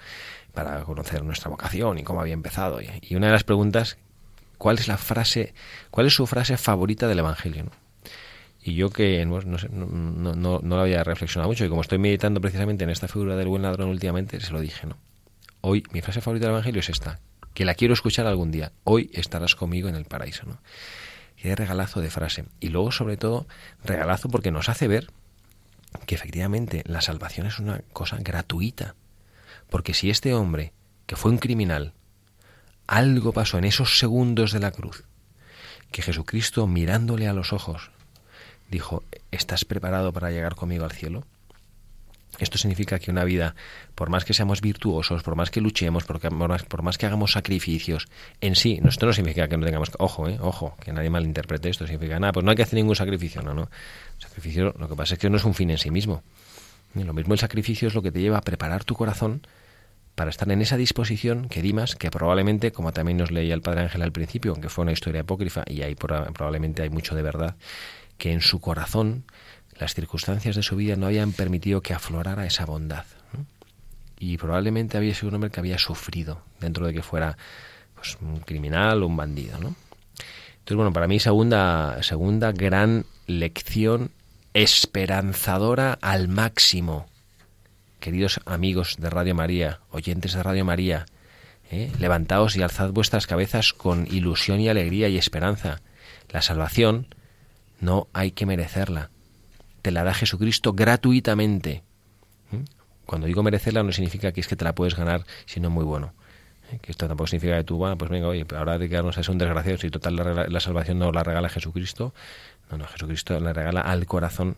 [0.54, 2.81] Para conocer nuestra vocación y cómo había empezado.
[2.81, 3.98] Y una de las preguntas,
[4.57, 5.52] ¿cuál es la frase,
[5.90, 7.64] cuál es su frase favorita del Evangelio?
[7.64, 7.88] ¿no?
[8.68, 12.38] Y yo que no, no, no, no, lo había reflexionado mucho y como estoy meditando
[12.38, 14.98] precisamente en esta figura del buen ladrón últimamente, se lo dije, ¿no?
[15.62, 17.18] Hoy mi frase favorita del Evangelio es esta,
[17.54, 18.72] que la quiero escuchar algún día.
[18.85, 20.59] Hoy estarás conmigo en el paraíso, ¿no?
[21.37, 22.44] Qué regalazo de frase.
[22.61, 23.46] Y luego, sobre todo,
[23.85, 25.09] regalazo porque nos hace ver
[26.04, 28.96] que efectivamente la salvación es una cosa gratuita.
[29.70, 30.74] Porque si este hombre,
[31.07, 31.94] que fue un criminal,
[32.87, 35.04] algo pasó en esos segundos de la cruz,
[35.90, 37.92] que Jesucristo mirándole a los ojos
[38.68, 41.24] dijo, ¿estás preparado para llegar conmigo al cielo?
[42.38, 43.57] Esto significa que una vida,
[43.94, 47.33] por más que seamos virtuosos, por más que luchemos, por, más, por más que hagamos
[47.33, 48.07] sacrificios,
[48.40, 51.87] en sí, esto no significa que no tengamos, ojo, eh, ojo, que nadie malinterprete esto,
[51.87, 53.68] significa nada, pues no hay que hacer ningún sacrificio, no, no.
[54.18, 56.22] sacrificio, lo que pasa es que no es un fin en sí mismo.
[56.94, 59.42] lo mismo el sacrificio es lo que te lleva a preparar tu corazón
[60.14, 63.83] para estar en esa disposición que Dimas, que probablemente, como también nos leía el Padre
[63.83, 67.57] Ángel al principio, aunque fue una historia apócrifa, y ahí probablemente hay mucho de verdad,
[68.18, 69.24] que en su corazón
[69.78, 73.04] las circunstancias de su vida no habían permitido que aflorara esa bondad.
[74.18, 77.38] Y probablemente había sido un hombre que había sufrido dentro de que fuera
[77.94, 79.59] pues, un criminal o un bandido.
[79.61, 79.76] ¿no?
[80.68, 84.11] Entonces, bueno, para mí segunda, segunda gran lección
[84.54, 87.07] esperanzadora al máximo.
[88.00, 91.07] Queridos amigos de Radio María, oyentes de Radio María,
[91.70, 91.92] ¿eh?
[92.00, 95.81] levantaos y alzad vuestras cabezas con ilusión y alegría y esperanza.
[96.31, 97.07] La salvación
[97.80, 99.10] no hay que merecerla
[99.82, 101.82] te la da Jesucristo gratuitamente.
[102.50, 102.64] ¿Mm?
[103.06, 106.12] Cuando digo merecerla no significa que es que te la puedes ganar siendo muy bueno.
[106.70, 106.78] ¿eh?
[106.82, 109.32] Que esto tampoco significa que tú, bueno, pues venga, oye, ahora de quedarnos a ser
[109.32, 110.16] un desgraciado, si total
[110.48, 112.12] la, salvación no la regala Jesucristo.
[112.70, 114.56] No, no, Jesucristo la regala al corazón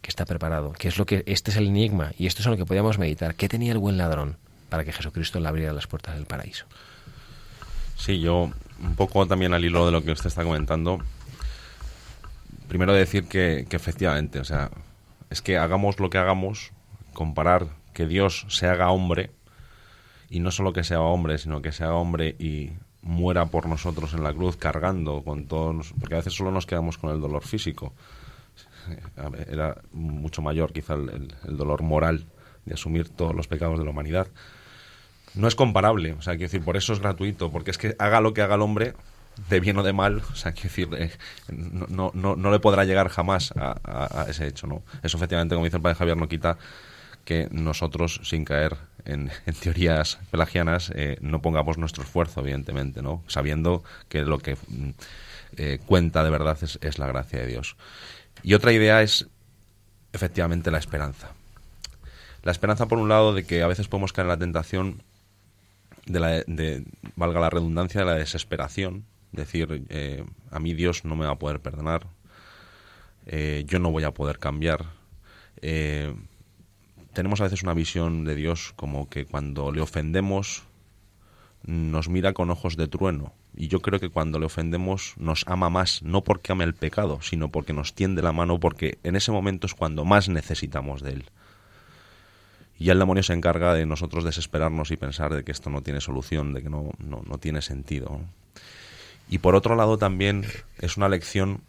[0.00, 0.72] que está preparado.
[0.72, 2.98] Que es lo que, este es el enigma y esto es en lo que podíamos
[2.98, 3.34] meditar.
[3.34, 4.38] ¿Qué tenía el buen ladrón
[4.70, 6.64] para que Jesucristo le abriera las puertas del paraíso?
[7.96, 8.50] Sí, yo
[8.82, 11.00] un poco también al hilo de lo que usted está comentando,
[12.70, 14.70] primero decir que, efectivamente, o sea,
[15.28, 16.70] es que hagamos lo que hagamos,
[17.14, 19.32] comparar que Dios se haga hombre,
[20.28, 22.70] y no solo que sea hombre, sino que sea hombre y
[23.02, 26.96] muera por nosotros en la cruz cargando con todos, porque a veces solo nos quedamos
[26.96, 27.92] con el dolor físico.
[29.48, 32.26] Era mucho mayor quizá el, el, dolor moral
[32.66, 34.28] de asumir todos los pecados de la humanidad.
[35.34, 38.20] No es comparable, o sea, quiero decir, por eso es gratuito, porque es que haga
[38.20, 38.94] lo que haga el hombre,
[39.48, 41.10] de bien o de mal, o sea, quiero decir, eh,
[41.48, 44.82] no, no, no, le podrá llegar jamás a, ese hecho, ¿no?
[45.02, 46.58] Eso efectivamente, como dice el padre Javier, no quita
[47.24, 53.22] que nosotros, sin caer en, teorías pelagianas, eh, no pongamos nuestro esfuerzo, evidentemente, ¿no?
[53.26, 54.90] Sabiendo que lo que mm,
[55.56, 57.76] eh, cuenta de verdad es, es la gracia de Dios.
[58.42, 59.26] Y otra idea es,
[60.12, 61.32] efectivamente, la esperanza.
[62.42, 65.02] La esperanza, por un lado, de que a veces podemos caer en la tentación
[66.06, 66.84] de, la, de
[67.16, 71.38] valga la redundancia, de la desesperación, decir, eh, a mí Dios no me va a
[71.38, 72.06] poder perdonar,
[73.26, 74.86] eh, yo no voy a poder cambiar.
[75.62, 76.14] Eh,
[77.12, 80.64] tenemos a veces una visión de Dios como que cuando le ofendemos
[81.62, 83.32] nos mira con ojos de trueno.
[83.54, 87.20] Y yo creo que cuando le ofendemos nos ama más, no porque ame el pecado,
[87.20, 91.12] sino porque nos tiende la mano, porque en ese momento es cuando más necesitamos de
[91.12, 91.24] él.
[92.78, 95.82] Y ya el demonio se encarga de nosotros desesperarnos y pensar de que esto no
[95.82, 98.22] tiene solución, de que no, no, no tiene sentido.
[99.30, 100.44] Y por otro lado también
[100.78, 101.62] es una lección,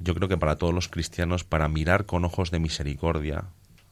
[0.00, 3.44] yo creo que para todos los cristianos, para mirar con ojos de misericordia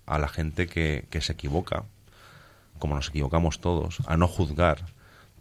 [0.04, 1.84] a la gente que, que se equivoca,
[2.80, 4.86] como nos equivocamos todos, a no juzgar.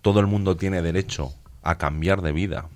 [0.03, 2.69] Todo el mundo tiene derecho a cambiar de vida.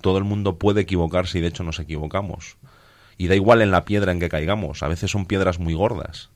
[0.00, 2.56] Todo el mundo puede equivocarse y de hecho nos equivocamos.
[3.18, 4.82] Y da igual en la piedra en que caigamos.
[4.82, 6.30] A veces son piedras muy gordas.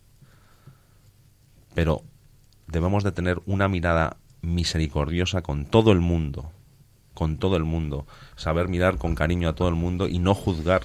[1.74, 2.02] Pero
[2.66, 6.52] debemos de tener una mirada misericordiosa con todo el mundo,
[7.18, 10.82] con todo el mundo, saber mirar con cariño a todo el mundo y no juzgar,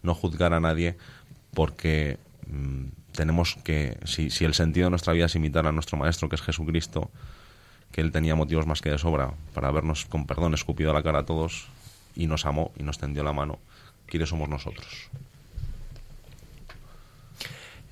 [0.00, 0.96] no juzgar a nadie
[1.52, 5.98] porque mm, tenemos que, si, si el sentido de nuestra vida es imitar a nuestro
[5.98, 7.10] Maestro, que es Jesucristo,
[7.90, 11.02] que Él tenía motivos más que de sobra para vernos con perdón escupido a la
[11.02, 11.66] cara a todos
[12.14, 13.58] y nos amó y nos tendió la mano,
[14.06, 15.10] ¿quiénes somos nosotros?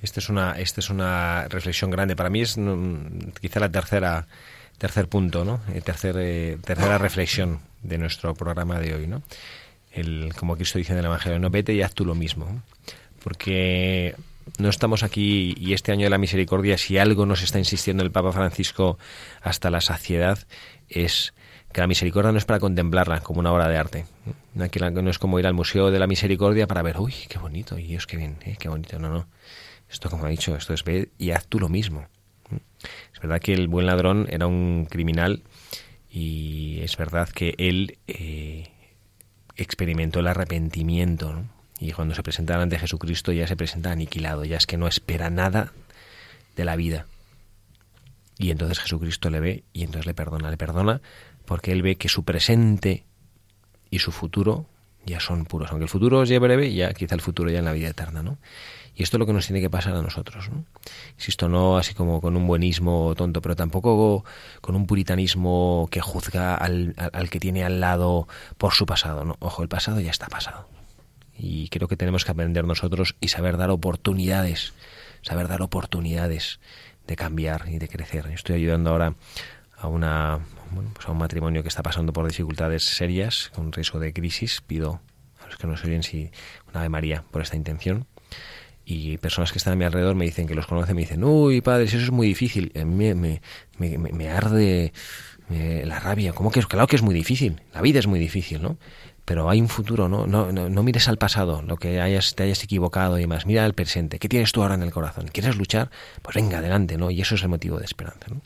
[0.01, 2.15] Esta es una, esta es una reflexión grande.
[2.15, 4.25] Para mí es mm, quizá la tercera
[4.81, 5.61] tercer punto, ¿no?
[5.75, 9.21] Eh, tercer, eh, tercera reflexión de nuestro programa de hoy, ¿no?
[9.91, 12.63] El, como Cristo dice en el Evangelio, no vete y haz tú lo mismo.
[13.23, 14.15] Porque
[14.57, 18.09] no estamos aquí y este año de la misericordia, si algo nos está insistiendo el
[18.09, 18.97] Papa Francisco
[19.43, 20.39] hasta la saciedad,
[20.89, 21.35] es
[21.71, 24.05] que la misericordia no es para contemplarla como una obra de arte.
[24.55, 24.65] No
[25.11, 28.07] es como ir al Museo de la Misericordia para ver, uy, qué bonito, y Dios,
[28.07, 28.55] qué bien, ¿eh?
[28.57, 28.97] qué bonito.
[28.97, 29.27] No, no.
[29.91, 32.07] Esto, como ha dicho, esto es ver y haz tú lo mismo.
[33.13, 35.43] Es verdad que el buen ladrón era un criminal
[36.09, 38.71] y es verdad que él eh,
[39.55, 41.45] experimentó el arrepentimiento
[41.79, 45.29] y cuando se presenta ante Jesucristo ya se presenta aniquilado, ya es que no espera
[45.29, 45.73] nada
[46.55, 47.07] de la vida.
[48.37, 51.01] Y entonces Jesucristo le ve y entonces le perdona, le perdona
[51.45, 53.03] porque él ve que su presente
[53.89, 54.67] y su futuro
[55.05, 55.69] ya son puros.
[55.71, 58.23] Aunque el futuro es ya breve, ya quizá el futuro ya en la vida eterna,
[58.23, 58.37] ¿no?
[58.95, 60.65] Y esto es lo que nos tiene que pasar a nosotros, ¿no?
[61.15, 64.25] Insisto, no así como con un buenismo tonto, pero tampoco
[64.59, 68.27] con un puritanismo que juzga al, al, que tiene al lado
[68.57, 69.37] por su pasado, ¿no?
[69.39, 70.67] Ojo, el pasado ya está pasado.
[71.37, 74.73] Y creo que tenemos que aprender nosotros y saber dar oportunidades,
[75.21, 76.59] saber dar oportunidades
[77.07, 78.27] de cambiar y de crecer.
[78.27, 79.15] Estoy ayudando ahora
[79.77, 83.99] a una bueno, pues a un matrimonio que está pasando por dificultades serias, con riesgo
[83.99, 84.61] de crisis.
[84.61, 85.01] Pido
[85.43, 86.31] a los que nos oyen si
[86.69, 88.07] una Ave María por esta intención.
[88.85, 91.61] Y personas que están a mi alrededor me dicen que los conocen, me dicen, uy,
[91.61, 92.71] padre, eso es muy difícil.
[92.75, 93.41] A mí me,
[93.77, 94.91] me, me, arde
[95.49, 96.33] la rabia.
[96.33, 96.67] ¿Cómo que es?
[96.67, 97.61] Claro que es muy difícil.
[97.73, 98.77] La vida es muy difícil, ¿no?
[99.25, 100.25] Pero hay un futuro, ¿no?
[100.25, 103.45] No, no, no mires al pasado, lo que hayas, te hayas equivocado y demás.
[103.45, 104.17] Mira al presente.
[104.17, 105.27] ¿Qué tienes tú ahora en el corazón?
[105.31, 105.91] ¿Quieres luchar?
[106.21, 107.11] Pues venga, adelante, ¿no?
[107.11, 108.41] Y eso es el motivo de esperanza, ¿no?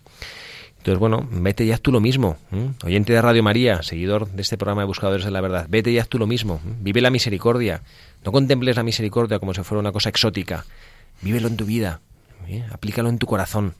[0.85, 2.37] Entonces, bueno, vete y haz tú lo mismo.
[2.83, 5.97] Oyente de Radio María, seguidor de este programa de Buscadores de la Verdad, vete y
[5.97, 6.61] haz tú lo mismo.
[6.63, 7.81] Vive la misericordia.
[8.25, 10.65] No contemples la misericordia como si fuera una cosa exótica.
[11.21, 12.01] Vívelo en tu vida.
[12.47, 12.65] ¿eh?
[12.71, 13.75] Aplícalo en tu corazón.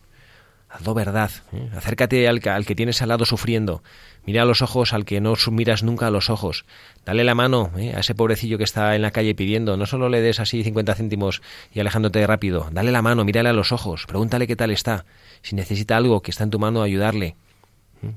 [0.69, 1.31] Hazlo verdad.
[1.51, 1.69] ¿eh?
[1.75, 3.81] Acércate al, que tienes al lado sufriendo.
[4.23, 6.65] Mira a los ojos al que no miras nunca a los ojos.
[7.05, 7.93] Dale la mano ¿eh?
[7.95, 9.77] a ese pobrecillo que está en la calle pidiendo.
[9.77, 11.41] No solo le des así 50 céntimos
[11.73, 12.69] y alejándote rápido.
[12.71, 14.05] Dale la mano, mírale a los ojos.
[14.05, 15.05] Pregúntale qué tal está.
[15.41, 17.35] Si necesita algo que está en tu mano, ayudarle.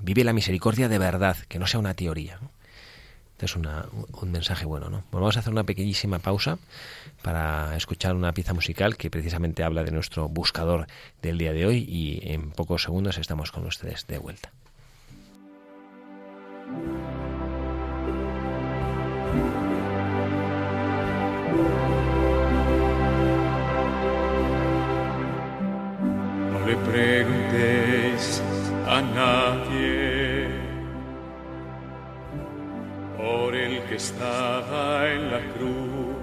[0.02, 2.38] Vive la misericordia de verdad, que no sea una teoría.
[3.46, 3.87] Es una,
[4.20, 5.03] un mensaje bueno, ¿no?
[5.11, 6.59] Bueno, vamos a hacer una pequeñísima pausa
[7.22, 10.87] para escuchar una pieza musical que precisamente habla de nuestro buscador
[11.22, 14.53] del día de hoy y en pocos segundos estamos con ustedes de vuelta.
[26.53, 28.42] No le preguntéis
[28.87, 30.08] a nadie
[33.88, 36.16] que estaba en la cruz.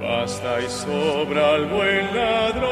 [0.00, 2.70] Basta y sobra al buen ladrón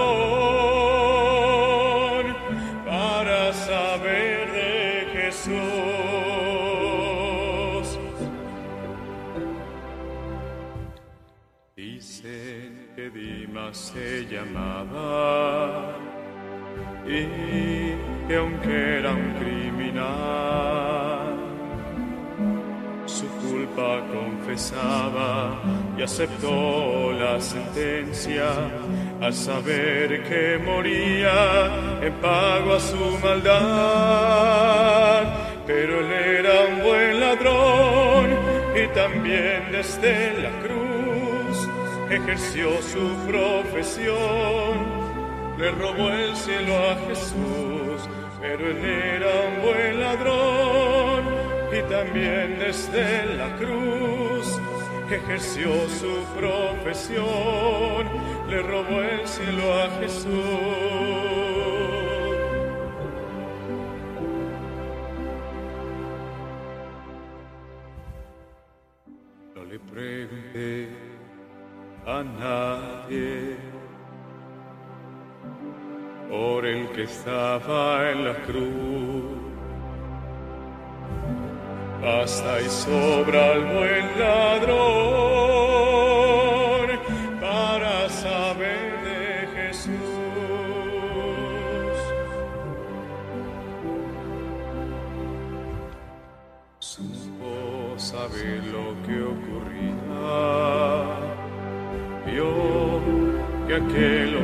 [2.85, 5.59] para saber de Jesús.
[11.77, 15.97] Dicen que Dimas se llamaba
[17.07, 17.95] y
[18.27, 20.98] que aunque era un criminal,
[24.13, 25.61] confesaba
[25.97, 28.51] y aceptó la sentencia
[29.21, 31.71] al saber que moría
[32.03, 33.63] en pago a su maldad.
[35.67, 38.27] Pero él era un buen ladrón
[38.75, 41.69] y también desde la cruz
[42.11, 44.99] ejerció su profesión.
[45.59, 48.09] Le robó el cielo a Jesús,
[48.41, 50.98] pero él era un buen ladrón
[51.71, 54.59] y también desde la cruz
[55.11, 58.07] ejerció su profesión,
[58.49, 60.29] le robó el cielo a Jesús.
[69.55, 70.89] No le pregunté
[72.07, 73.57] a nadie
[76.31, 79.49] por el que estaba en la cruz.
[82.03, 84.79] Basta y sobra al buen ladrón
[87.41, 89.93] para saber de Jesús.
[96.79, 99.99] Supo saber lo que ocurría.
[102.27, 102.53] Vio
[103.67, 104.37] que aquel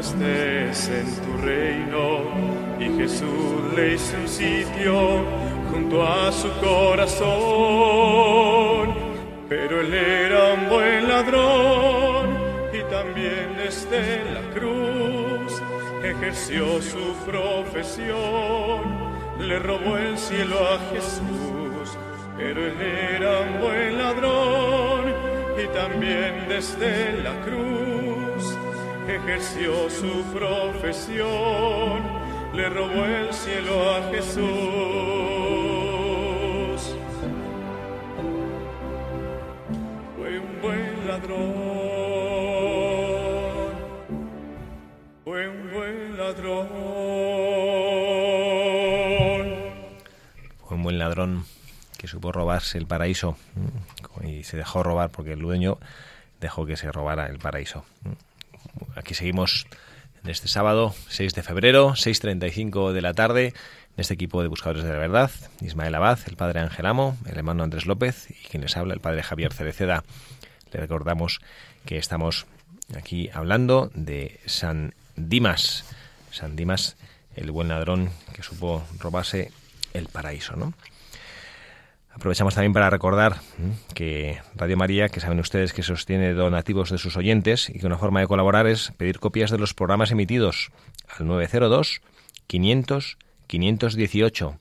[0.00, 2.04] estés en tu reino.
[2.78, 5.24] Y Jesús le hizo un sitio
[5.70, 7.30] junto a su corazón.
[9.48, 12.38] Pero él era un buen ladrón
[12.72, 15.62] y también desde la cruz
[16.02, 18.80] ejerció su profesión.
[19.38, 21.98] Le robó el cielo a Jesús,
[22.36, 25.14] pero él era un buen ladrón
[25.62, 27.89] y también desde la cruz
[29.16, 32.02] ejerció su profesión,
[32.54, 34.40] le robó el cielo a Jesús.
[40.16, 41.40] Fue un buen ladrón,
[45.24, 46.68] fue un buen ladrón.
[50.66, 51.44] Fue un buen ladrón
[51.98, 53.36] que supo robarse el paraíso
[54.22, 55.78] y se dejó robar porque el dueño
[56.40, 57.84] dejó que se robara el paraíso
[58.96, 59.66] aquí seguimos
[60.22, 64.84] en este sábado, 6 de febrero, 6.35 de la tarde, en este equipo de Buscadores
[64.84, 65.30] de la Verdad,
[65.60, 69.00] Ismael Abad, el padre Ángel Amo, el hermano Andrés López y quien les habla, el
[69.00, 70.04] padre Javier Cereceda.
[70.72, 71.40] Le recordamos
[71.84, 72.46] que estamos
[72.96, 75.84] aquí hablando de San Dimas,
[76.30, 76.96] San Dimas,
[77.34, 79.50] el buen ladrón que supo robarse
[79.94, 80.74] el paraíso, ¿no?
[82.12, 83.36] Aprovechamos también para recordar
[83.94, 87.98] que Radio María, que saben ustedes que sostiene donativos de sus oyentes y que una
[87.98, 90.70] forma de colaborar es pedir copias de los programas emitidos
[91.08, 92.02] al 902
[92.46, 94.58] 500 518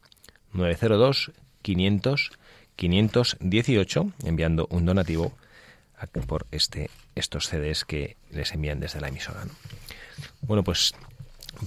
[0.54, 1.32] 902
[1.62, 2.32] 500
[2.76, 5.34] 518 enviando un donativo
[6.28, 9.44] por este estos CDs que les envían desde la emisora.
[10.42, 10.94] Bueno, pues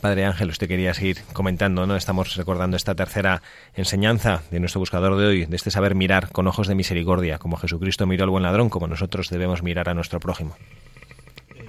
[0.01, 1.97] Padre Ángel, usted quería seguir comentando, ¿no?
[1.97, 3.43] Estamos recordando esta tercera
[3.75, 7.57] enseñanza de nuestro buscador de hoy, de este saber mirar con ojos de misericordia, como
[7.57, 10.57] Jesucristo miró al buen ladrón, como nosotros debemos mirar a nuestro prójimo.
[11.55, 11.69] Eh,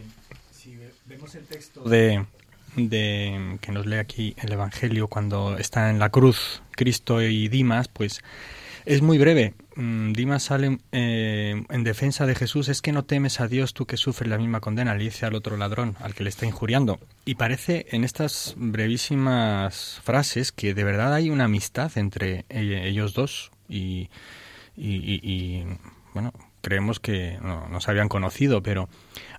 [0.52, 2.26] si vemos el texto de,
[2.76, 7.88] de que nos lee aquí el Evangelio cuando está en la cruz Cristo y Dimas,
[7.88, 8.22] pues
[8.86, 9.54] es muy breve.
[9.76, 13.86] Mm, Dimas sale eh, en defensa de Jesús, es que no temes a Dios tú
[13.86, 17.00] que sufres la misma condena, le dice al otro ladrón, al que le está injuriando.
[17.26, 23.52] Y parece en estas brevísimas frases que de verdad hay una amistad entre ellos dos
[23.68, 24.10] y,
[26.14, 28.90] bueno, creemos que no, se habían conocido, pero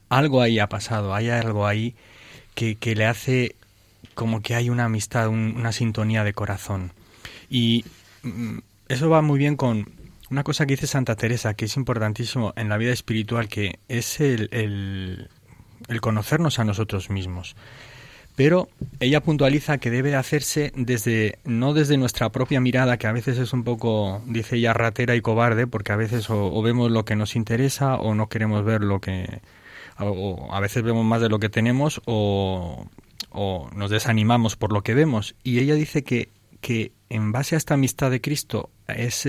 [0.09, 1.95] algo ahí ha pasado, hay algo ahí
[2.55, 3.55] que, que le hace
[4.15, 6.93] como que hay una amistad, una sintonía de corazón.
[7.49, 7.85] Y
[8.23, 8.59] mm,
[8.89, 10.04] eso va muy bien con
[10.35, 14.19] una cosa que dice Santa Teresa, que es importantísimo en la vida espiritual, que es
[14.19, 17.55] el, el, conocernos a nosotros mismos.
[18.35, 18.69] Pero
[18.99, 23.53] ella puntualiza que debe hacerse desde, no desde nuestra propia mirada, que a veces es
[23.53, 27.37] un poco, dice ella, ratera y cobarde, porque a veces o, vemos lo que nos
[27.37, 29.41] interesa o no queremos ver lo que,
[30.01, 32.89] o a veces vemos más de lo que tenemos o,
[33.31, 35.37] o nos desanimamos por lo que vemos.
[35.45, 36.33] Y ella dice que
[36.65, 39.27] que en base a esta amistad de Cristo es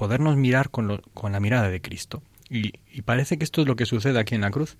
[0.00, 2.22] podernos mirar con, con, la mirada de Cristo.
[2.48, 2.72] Y,
[3.02, 4.78] parece que esto es lo que sucede aquí en la cruz,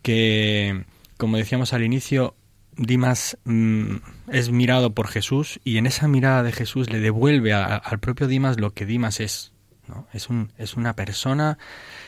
[0.00, 0.84] que
[1.16, 2.36] como decíamos al inicio,
[2.76, 3.96] Dimas mm,
[4.30, 8.60] es mirado por Jesús y en esa mirada de Jesús le devuelve al propio Dimas
[8.60, 9.50] lo que Dimas es.
[9.88, 10.06] ¿no?
[10.12, 11.58] Es, un, es una persona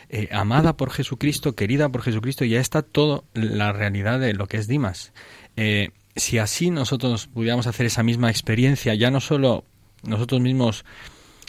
[0.09, 4.47] eh, amada por Jesucristo, querida por Jesucristo, y ya está toda la realidad de lo
[4.47, 5.13] que es Dimas.
[5.57, 9.65] Eh, si así nosotros pudiéramos hacer esa misma experiencia, ya no solo
[10.05, 10.85] nosotros mismos,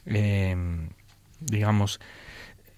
[0.06, 0.56] eh,
[1.40, 2.00] digamos,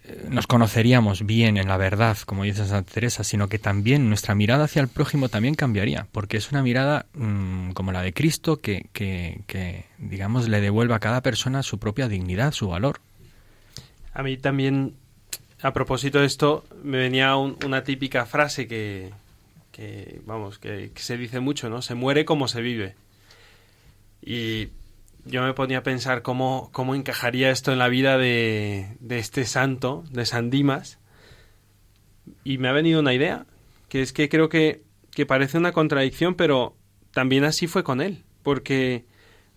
[0.05, 4.35] eh, nos conoceríamos bien en la verdad, como dice Santa Teresa, sino que también nuestra
[4.35, 8.59] mirada hacia el prójimo también cambiaría, porque es una mirada mm, como la de Cristo
[8.59, 12.99] que, que, digamos, le devuelve a cada persona su propia dignidad, su valor.
[14.13, 14.95] A mí también,
[15.61, 19.11] a propósito de esto, me venía una típica frase que,
[19.73, 21.81] que vamos, que, se dice mucho, ¿no?
[21.81, 22.95] Se muere como se vive.
[24.21, 24.69] Y
[25.25, 29.45] yo me ponía a pensar cómo, cómo encajaría esto en la vida de, de este
[29.45, 30.99] santo, de San Dimas,
[32.43, 33.45] y me ha venido una idea,
[33.89, 36.75] que es que creo que, que parece una contradicción, pero
[37.11, 39.05] también así fue con él, porque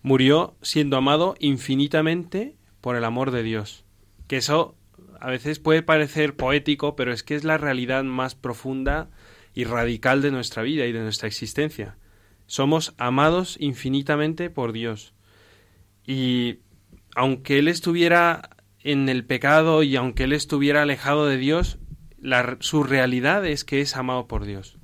[0.01, 3.83] murió siendo amado infinitamente por el amor de Dios.
[4.27, 4.75] Que eso
[5.19, 9.09] a veces puede parecer poético, pero es que es la realidad más profunda
[9.53, 11.97] y radical de nuestra vida y de nuestra existencia.
[12.45, 15.13] Somos amados infinitamente por Dios.
[16.07, 16.59] Y
[17.15, 18.49] aunque Él estuviera
[18.79, 21.77] en el pecado y aunque Él estuviera alejado de Dios,
[22.61, 24.77] su realidad es que es amado por Dios.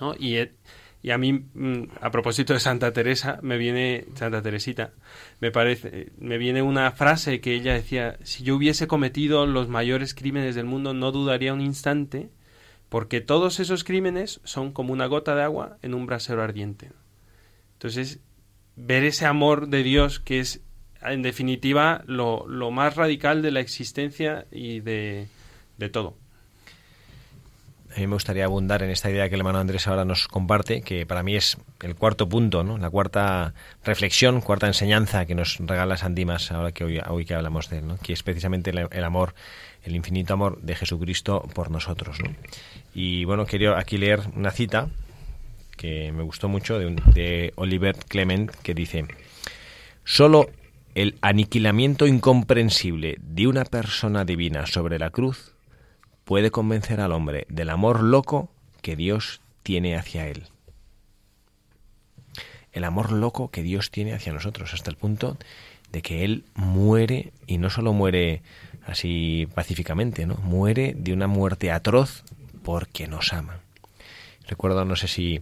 [0.00, 0.14] ¿no?
[0.18, 0.38] Y,
[1.02, 4.92] y a mí, mm, a propósito de Santa Teresa, me viene, Santa Teresita,
[5.40, 10.14] me parece, me viene una frase que ella decía, si yo hubiese cometido los mayores
[10.14, 12.30] crímenes del mundo, no dudaría un instante
[12.88, 16.92] porque todos esos crímenes son como una gota de agua en un brasero ardiente.
[17.74, 18.20] Entonces,
[18.76, 20.60] ver ese amor de Dios que es,
[21.02, 25.28] en definitiva, lo, más radical de la existencia y de,
[25.92, 26.16] todo.
[27.94, 30.82] A mí me gustaría abundar en esta idea que el hermano Andrés ahora nos comparte,
[30.82, 32.76] que para mí es el cuarto punto, ¿no?
[32.76, 33.54] la cuarta
[33.84, 37.78] reflexión, cuarta enseñanza que nos regala San Dimas ahora que hoy, hoy que hablamos de
[37.78, 37.98] él, ¿no?
[37.98, 39.34] que es precisamente el, amor,
[39.84, 42.18] el infinito amor de Jesucristo por nosotros.
[42.20, 42.34] ¿no?
[42.94, 44.88] Y bueno, quería aquí leer una cita
[45.76, 49.06] que me gustó mucho de, de Oliver Clement que dice,
[50.04, 50.50] solo
[50.94, 55.54] el aniquilamiento incomprensible de una persona divina sobre la cruz
[56.24, 58.50] puede convencer al hombre del amor loco
[58.80, 60.44] que Dios tiene hacia él.
[62.72, 65.36] El amor loco que Dios tiene hacia nosotros, hasta el punto
[65.92, 68.42] de que Él muere, y no solo muere
[68.84, 70.34] así pacíficamente, ¿no?
[70.36, 72.24] Muere de una muerte atroz
[72.64, 73.63] porque nos ama.
[74.48, 75.40] Recuerdo, no sé si,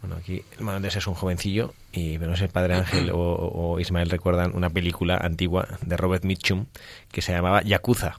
[0.00, 3.16] bueno, aquí el Manuel es un jovencillo, y pero no sé, el Padre Ángel o,
[3.18, 6.66] o Ismael recuerdan una película antigua de Robert Mitchum
[7.10, 8.18] que se llamaba Yakuza.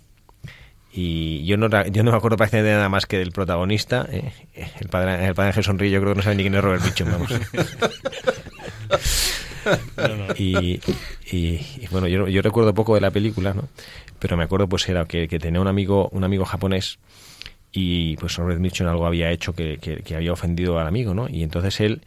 [0.96, 4.08] Y yo no, yo no me acuerdo prácticamente nada más que del protagonista.
[4.12, 4.32] eh,
[4.80, 6.84] el, padre, el padre Ángel sonríe, yo creo que no sabe ni quién es Robert
[6.84, 7.32] Mitchum, vamos.
[10.38, 10.80] Y,
[11.32, 13.70] y- y, bueno, yo, yo recuerdo poco de la película, ¿no?
[14.20, 17.00] Pero me acuerdo pues era que, que tenía un amigo, un amigo japonés
[17.74, 21.28] y pues Robert Mitchum algo había hecho que, que- que había ofendido al amigo, ¿no?
[21.28, 22.02] Y entonces él,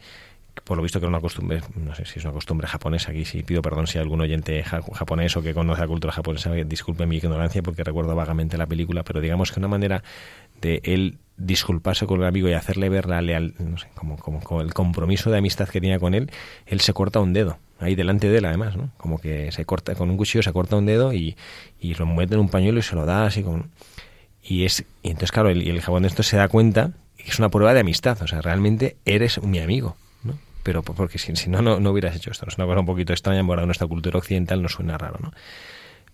[0.63, 3.25] por lo visto que era una costumbre, no sé si es una costumbre japonesa, aquí
[3.25, 7.05] sí pido perdón si algún oyente ja- japonés o que conoce la cultura japonesa, disculpe
[7.05, 10.03] mi ignorancia porque recuerdo vagamente la película, pero digamos que una manera
[10.61, 14.39] de él disculparse con el amigo y hacerle ver la leal, no sé, como, como,
[14.41, 16.31] como el compromiso de amistad que tenía con él,
[16.65, 18.89] él se corta un dedo, ahí delante de él además, ¿no?
[18.97, 21.35] Como que se corta, con un cuchillo se corta un dedo y,
[21.79, 23.69] y lo mete en un pañuelo y se lo da así con...
[24.47, 27.49] Y, es, y entonces, claro, el, el japonés esto se da cuenta que es una
[27.49, 30.37] prueba de amistad, o sea, realmente eres mi amigo, ¿no?
[30.63, 32.45] Pero por- porque si, si no, no, no hubieras hecho esto.
[32.47, 35.33] Es una cosa un poquito extraña, en nuestra cultura occidental no suena raro, ¿no?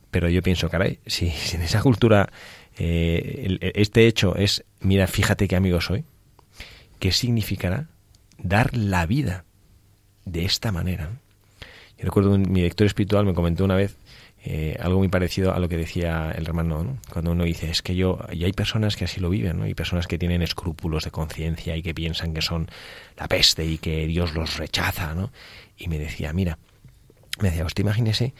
[0.09, 2.31] Pero yo pienso, caray, si, en esa cultura
[2.77, 6.03] eh, este hecho es, mira, fíjate qué amigo soy,
[6.99, 7.88] ¿qué significará
[8.39, 9.45] dar la vida
[10.25, 11.11] de esta manera?
[11.99, 13.95] Yo recuerdo un- mi director espiritual me comentó una vez
[14.45, 16.97] eh, algo muy parecido a lo que decía el hermano, ¿no?
[17.09, 19.63] cuando uno dice, es que yo, y hay personas que así lo viven, ¿no?
[19.63, 22.69] hay personas que tienen escrúpulos de conciencia y que piensan que son
[23.17, 25.31] la peste y que Dios los rechaza, ¿no?
[25.77, 26.57] Y me decía, mira,
[27.39, 28.33] me decía, usted imagínese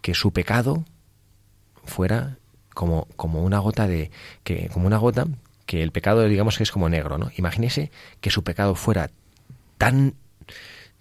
[0.00, 0.86] que su pecado
[1.84, 2.38] fuera
[2.72, 4.10] como, como una gota de,
[4.44, 5.26] que, como una gota,
[5.66, 7.30] que el pecado digamos que es como negro, ¿no?
[7.36, 7.90] Imagínese
[8.22, 9.10] que su pecado fuera
[9.76, 10.14] tan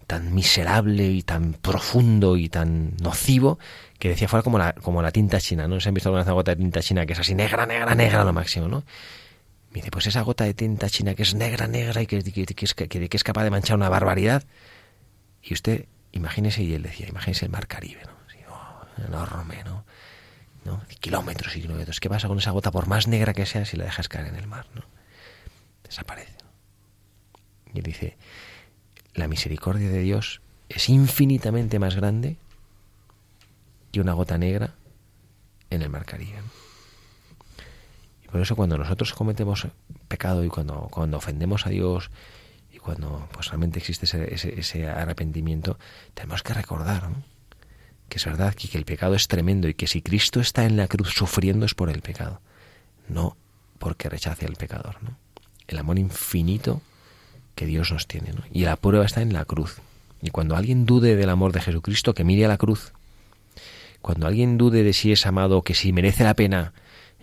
[0.09, 3.59] tan miserable y tan profundo y tan nocivo
[3.99, 5.79] que decía fuera como la, como la tinta china, ¿no?
[5.79, 7.93] ¿Se han visto alguna vez una gota de tinta china que es así negra, negra,
[7.95, 8.83] negra lo máximo, ¿no?
[9.71, 12.73] Me dice, pues esa gota de tinta china que es negra, negra y que, es,
[12.73, 14.43] que- es capaz de manchar una barbaridad.
[15.43, 18.13] Y usted, imagínese, y él decía, imagínese el mar Caribe, ¿no?
[18.27, 19.85] Así, oh, enorme, ¿no?
[20.65, 20.81] ¿no?
[21.01, 21.99] Kilómetros y kilómetros.
[21.99, 24.35] ¿Qué pasa con esa gota, por más negra que sea, si la dejas caer en
[24.37, 24.81] el mar, ¿no?
[25.83, 26.33] Desaparece.
[27.73, 28.17] Y él dice,
[29.13, 32.37] la misericordia de Dios es infinitamente más grande
[33.91, 34.73] que una gota negra
[35.69, 36.39] en el mar Caribe.
[38.23, 39.67] Y por eso cuando nosotros cometemos
[40.07, 42.09] pecado y cuando, cuando ofendemos a Dios
[42.71, 45.77] y cuando pues realmente existe ese, ese- ese arrepentimiento,
[46.13, 47.09] tenemos que recordar
[48.07, 50.77] que es verdad que, que el pecado es tremendo y que si Cristo está en
[50.77, 52.41] la cruz sufriendo es por el pecado,
[53.07, 53.37] no
[53.77, 54.97] porque rechace al pecador.
[55.67, 56.81] El amor infinito
[57.55, 58.33] que Dios nos tiene.
[58.51, 59.77] Y la prueba está en la cruz.
[60.21, 62.91] Y cuando alguien dude del amor de Jesucristo, que mire a la cruz.
[64.01, 66.73] Cuando alguien dude de si es amado, que si merece la pena,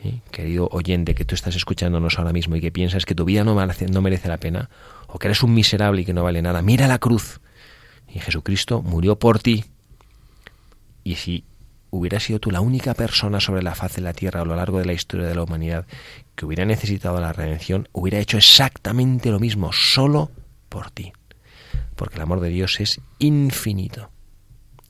[0.04, 0.20] ¿eh?
[0.30, 3.54] querido oyente que tú estás escuchándonos ahora mismo y que piensas que tu vida no
[3.54, 4.70] merece, la pena,
[5.06, 7.40] o que eres un miserable y que no vale nada, mira la cruz.
[8.12, 9.64] Y Jesucristo murió por ti.
[11.02, 11.44] Y si
[11.90, 14.78] hubieras sido tú la única persona sobre la faz de la tierra a lo largo
[14.78, 15.86] de la historia de la humanidad
[16.34, 20.30] que hubiera necesitado la redención, hubiera hecho exactamente lo mismo, solo
[20.68, 21.12] por ti.
[21.94, 24.10] Porque el amor de Dios es infinito.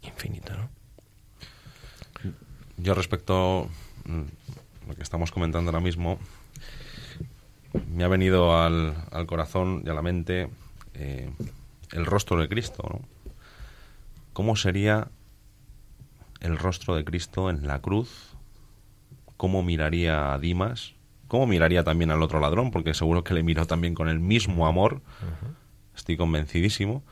[0.03, 0.76] Infinito, ¿no?
[2.79, 3.69] Yo respecto
[4.05, 6.19] mm, lo que estamos comentando ahora mismo,
[7.93, 10.49] me ha venido al, al corazón y a la mente
[10.95, 11.31] eh,
[11.93, 12.83] el rostro de Cristo.
[12.89, 13.01] ¿no?
[14.33, 15.09] ¿Cómo sería
[16.41, 18.35] el rostro de Cristo en la cruz?
[19.37, 20.95] ¿Cómo miraría a Dimas?
[21.29, 22.71] ¿Cómo miraría también al otro ladrón?
[22.71, 25.03] Porque seguro que le miró también con el mismo amor.
[25.95, 27.03] Estoy convencidísimo.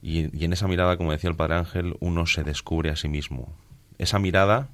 [0.00, 3.08] Y, y en esa mirada, como decía el Padre Ángel, uno se descubre a sí
[3.08, 3.52] mismo.
[3.98, 4.68] Esa mirada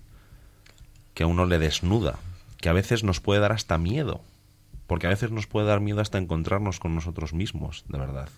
[1.15, 2.19] que a uno le desnuda,
[2.61, 4.21] que a veces nos puede dar hasta miedo,
[4.87, 8.29] porque a veces nos puede dar miedo hasta encontrarnos con nosotros mismos, de verdad,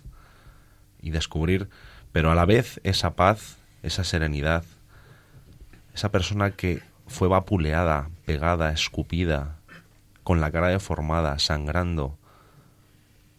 [1.01, 1.69] y descubrir,
[2.11, 4.63] pero a la vez esa paz, esa serenidad,
[5.93, 9.55] esa persona que fue vapuleada, pegada, escupida,
[10.23, 12.17] con la cara deformada, sangrando,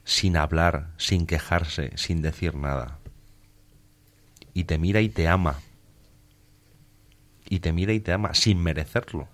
[0.04, 2.98] sin hablar, sin quejarse, sin decir nada.
[4.54, 5.56] Y te mira y te ama.
[7.48, 9.28] Y te mira y te ama sin merecerlo.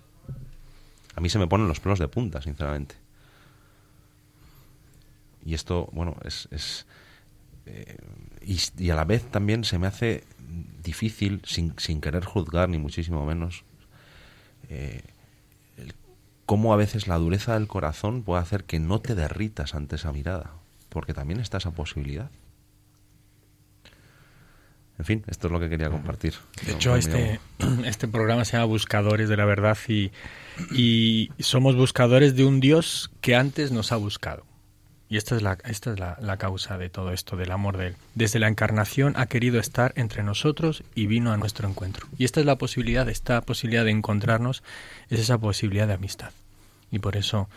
[1.15, 2.95] A mí se me ponen los pelos de punta, sinceramente.
[5.45, 6.47] Y esto, bueno, es...
[6.51, 6.85] es
[7.65, 7.97] eh,
[8.41, 10.23] y, a la vez también se me hace
[10.83, 13.63] difícil, sin, sin querer juzgar, ni muchísimo menos,
[14.69, 15.01] eh,
[15.77, 15.93] el-
[16.45, 20.11] cómo a veces la dureza del corazón puede hacer que no te derritas ante esa
[20.11, 20.51] mirada,
[20.89, 22.29] porque también está esa posibilidad.
[24.97, 26.33] En fin, esto es lo que quería compartir.
[26.65, 27.39] De hecho, no este,
[27.85, 30.11] este programa se llama Buscadores de la Verdad y,
[30.71, 34.45] y somos buscadores de un Dios que antes nos ha buscado.
[35.07, 37.77] Y Y esta es, la, esta es la, la causa de todo esto, del amor
[37.77, 37.95] de Él.
[38.15, 42.07] Desde la encarnación ha querido estar entre nosotros y vino a nuestro encuentro.
[42.17, 44.63] Y esta es la posibilidad, esta posibilidad de encontrarnos,
[45.09, 46.31] es esa posibilidad de amistad.
[46.89, 47.49] Y por eso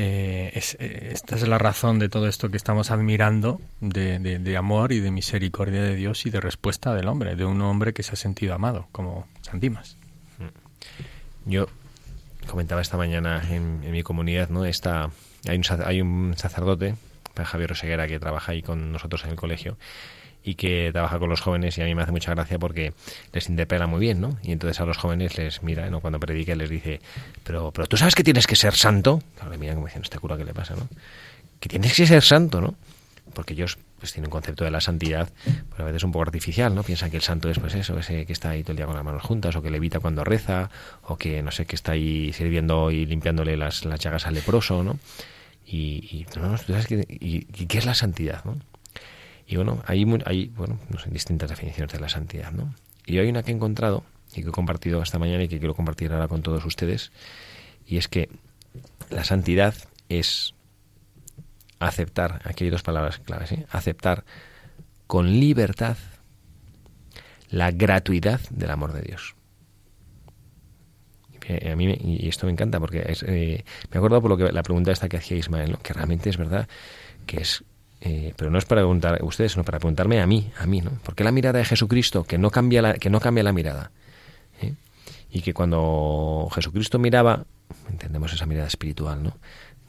[0.00, 4.92] eh, es- eh, esta es la razón de todo esto que estamos admirando, de, amor
[4.92, 8.12] y de misericordia de Dios y de respuesta del hombre, de un hombre que se
[8.12, 9.96] ha sentido amado, como San Dimas.
[11.44, 11.66] Yo
[12.46, 14.64] comentaba esta mañana en, en mi comunidad, ¿no?
[14.64, 15.10] Esta,
[15.48, 16.94] hay, un, hay un sacerdote,
[17.36, 19.76] Javier Roseguera, que trabaja ahí con nosotros en el colegio
[20.48, 22.94] y que trabaja con los jóvenes y a mí me hace mucha gracia porque
[23.34, 24.38] les interpela muy bien, ¿no?
[24.42, 26.00] Y entonces a los jóvenes les mira, ¿no?
[26.00, 27.02] Cuando predica les dice,
[27.44, 29.22] pero, pero tú sabes que tienes que ser santo.
[29.34, 30.88] Claro, le miran como diciendo, este cura, ¿qué le pasa, no?
[31.60, 32.76] Que tienes que ser santo, ¿no?
[33.34, 36.74] Porque ellos pues tienen un concepto de la santidad pues a veces un poco artificial,
[36.74, 36.82] ¿no?
[36.82, 38.94] Piensan que el santo es pues eso, ese que está ahí todo el día con
[38.94, 40.70] las manos juntas o que levita cuando reza
[41.02, 44.82] o que no sé, que está ahí sirviendo y limpiándole las, las llagas al leproso,
[44.82, 44.98] ¿no?
[45.66, 48.56] Y, y, no, tú sabes que, y, qué es la santidad, ¿no?
[49.50, 52.74] Y bueno, hay, hay bueno, distintas definiciones de la santidad, ¿no?
[53.06, 55.74] Y hay una que he encontrado y que he compartido esta mañana y que quiero
[55.74, 57.12] compartir ahora con todos ustedes,
[57.86, 58.28] y es que
[59.08, 59.74] la santidad
[60.10, 60.54] es
[61.78, 63.66] aceptar, aquí hay dos palabras claves, ¿eh?
[63.70, 64.24] aceptar
[65.06, 65.96] con libertad
[67.48, 69.34] la gratuidad del amor de Dios.
[71.46, 74.62] Eh, A mí y esto me encanta porque eh, me acuerdo por lo que la
[74.62, 76.68] pregunta esta que hacía Ismael, que realmente es verdad
[77.24, 77.64] que es
[78.00, 80.80] eh, pero no es para preguntar a ustedes, sino para preguntarme a mí, a mí,
[80.80, 80.90] ¿no?
[81.02, 83.90] ¿Por qué la mirada de Jesucristo que no cambia la, que no cambia la mirada?
[84.60, 84.74] ¿eh?
[85.30, 87.44] Y que cuando Jesucristo miraba,
[87.90, 89.36] entendemos esa mirada espiritual, ¿no?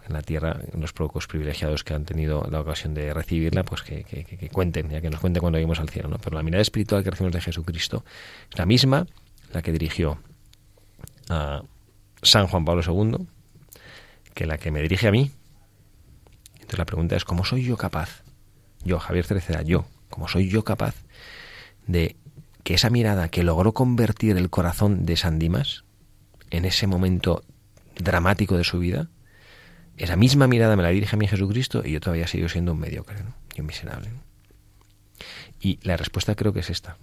[0.07, 4.03] En la tierra, los pocos privilegiados que han tenido la ocasión de recibirla, pues que,
[4.03, 6.17] que- que- que cuenten, ya que nos cuenten cuando lleguemos al cielo, ¿no?
[6.17, 8.03] Pero la mirada espiritual que recibimos de Jesucristo
[8.51, 9.05] es la misma
[9.53, 10.17] la que dirigió
[11.29, 11.61] a
[12.23, 13.27] San Juan Pablo II,
[14.33, 15.31] que la que me dirige a mí.
[16.69, 18.21] Entonces la pregunta es, ¿cómo soy yo capaz,
[18.83, 20.93] yo, Javier Cereceda, yo, cómo soy yo capaz
[21.87, 22.15] de
[22.63, 25.83] que esa mirada que logró convertir el corazón de San Dimas
[26.51, 27.43] en ese momento
[27.95, 29.09] dramático de su vida,
[29.97, 32.79] esa misma mirada me la dirige a mí Jesucristo y yo todavía sigo siendo un
[32.79, 33.17] mediocre
[33.55, 34.11] y un miserable.
[35.59, 36.97] Y la respuesta creo que es esta.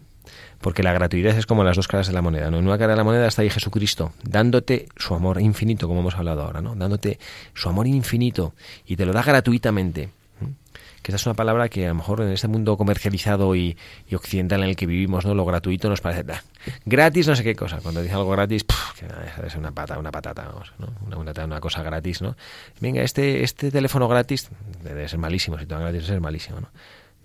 [0.60, 2.50] Porque la gratuidad es como las dos caras de la moneda.
[2.50, 2.58] ¿no?
[2.58, 6.14] En una cara de la moneda está ahí Jesucristo, dándote su amor infinito, como hemos
[6.16, 6.74] hablado ahora, ¿no?
[6.74, 7.18] Dándote
[7.54, 8.54] su amor infinito
[8.86, 10.10] y te lo da gratuitamente.
[11.02, 13.76] Que esta es una palabra que a lo mejor en este mundo comercializado y,
[14.12, 15.36] occidental en el que vivimos, ¿no?
[15.36, 16.42] Lo gratuito nos parece "Bah,
[16.84, 17.78] gratis, no sé qué cosa.
[17.80, 18.64] Cuando dice algo gratis,
[18.98, 20.88] que nada, es una pata, una patata, vamos, ¿no?
[21.16, 22.36] Una, una, cosa gratis, ¿no?
[22.80, 24.48] Venga, este, este teléfono gratis
[24.82, 26.70] debe ser malísimo, si te dan gratis debe ser malísimo, ¿no?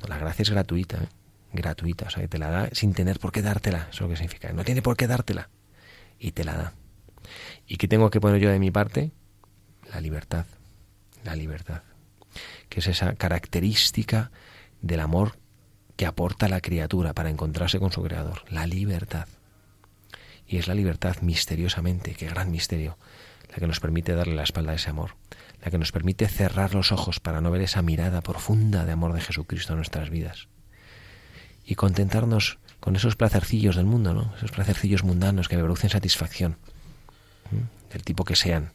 [0.02, 1.08] No, la gracia es gratuita, ¿eh?
[1.54, 4.10] Gratuita, o sea, que te la da sin tener por qué dártela, eso es lo
[4.10, 5.49] que significa, no tiene por qué dártela,
[6.20, 6.74] y te la da.
[7.68, 9.12] ¿Y qué tengo que poner yo de mi parte?
[9.91, 10.45] La libertad,
[11.24, 11.84] la libertad,
[12.70, 14.32] que es esa característica
[14.82, 15.38] del amor
[15.95, 19.28] que aporta la criatura para encontrarse con su creador, la libertad.
[20.47, 22.97] Y es la libertad misteriosamente, qué gran misterio,
[23.49, 25.16] la que nos permite darle la espalda a ese amor,
[25.62, 29.14] la que nos permite cerrar los ojos para no ver esa mirada profunda de amor
[29.14, 30.47] de Jesucristo en nuestras vidas
[31.66, 34.34] y contentarnos con esos placercillos del mundo, ¿no?
[34.38, 36.57] Esos placercillos mundanos que me producen satisfacción,
[37.91, 38.72] del tipo que sean.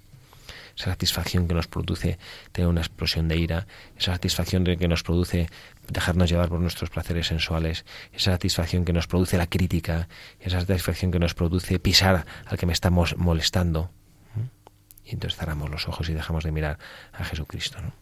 [0.77, 2.19] Esa satisfacción que nos produce
[2.53, 3.67] tener una explosión de ira,
[3.99, 5.49] esa satisfacción que nos produce
[5.89, 10.09] dejarnos llevar por nuestros placeres sensuales, esa satisfacción que nos produce la crítica,
[10.39, 13.91] esa satisfacción que nos produce pisar al que me estamos molestando.
[15.05, 16.79] Y entonces cerramos los ojos y dejamos de mirar
[17.13, 17.93] a Jesucristo, ¿no?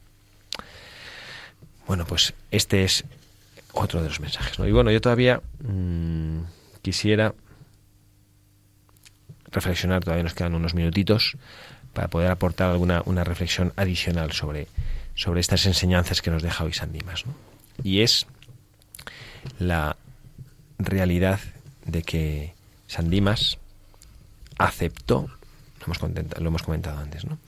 [1.87, 3.05] Bueno, pues este es
[3.75, 4.59] otro de los mensajes.
[4.59, 6.41] Y bueno, yo todavía mmm,
[6.83, 7.35] quisiera
[9.51, 11.37] reflexionar, todavía nos quedan unos minutitos
[11.93, 14.67] para poder aportar alguna una reflexión adicional sobre,
[15.15, 17.27] sobre estas enseñanzas que nos deja hoy San Dimas.
[17.27, 17.35] ¿no?
[17.83, 18.27] Y es
[19.59, 19.97] la
[20.79, 21.41] realidad
[21.87, 22.55] de que
[22.87, 23.59] San Dimas
[24.59, 25.29] aceptó,
[25.81, 27.39] lo hemos, lo hemos comentado antes, ¿no?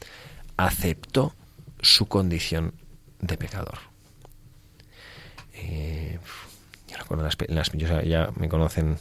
[0.56, 1.34] aceptó
[1.80, 2.72] su condición
[3.20, 3.78] de pecador.
[5.56, 6.18] Eh,
[6.88, 8.98] yo recuerdo las, las yo ya, me conocen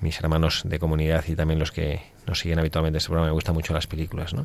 [0.00, 3.54] mis hermanos de comunidad y también los que nos siguen habitualmente este programa me gustan
[3.54, 4.42] mucho las películas, ¿no?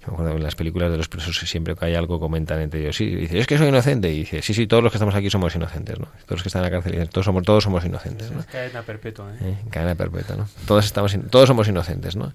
[0.00, 2.80] Yo me acuerdo en las películas de los presos siempre que hay algo comentan entre
[2.80, 5.14] ellos, sí, dice, es que soy inocente, y dice, sí, sí, todos los que estamos
[5.14, 6.06] aquí somos inocentes, ¿no?
[6.06, 8.40] Todos los que están en la cárcel dicen, todos somos, todos somos inocentes, ¿no?
[8.40, 9.38] Es cadena perpetua, ¿eh?
[9.42, 9.56] ¿Eh?
[9.70, 10.48] Cadena perpetua, ¿no?
[10.66, 12.32] Todos estamos, todos somos inocentes, ¿no?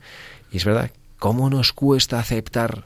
[0.51, 2.85] Y es verdad, ¿cómo nos cuesta aceptar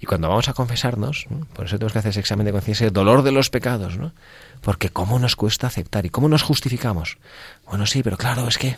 [0.00, 1.46] y cuando vamos a confesarnos, ¿no?
[1.54, 4.12] por eso tenemos que hacer ese examen de conciencia, el dolor de los pecados, ¿no?
[4.60, 7.18] Porque cómo nos cuesta aceptar y cómo nos justificamos.
[7.66, 8.76] Bueno, sí, pero claro, es que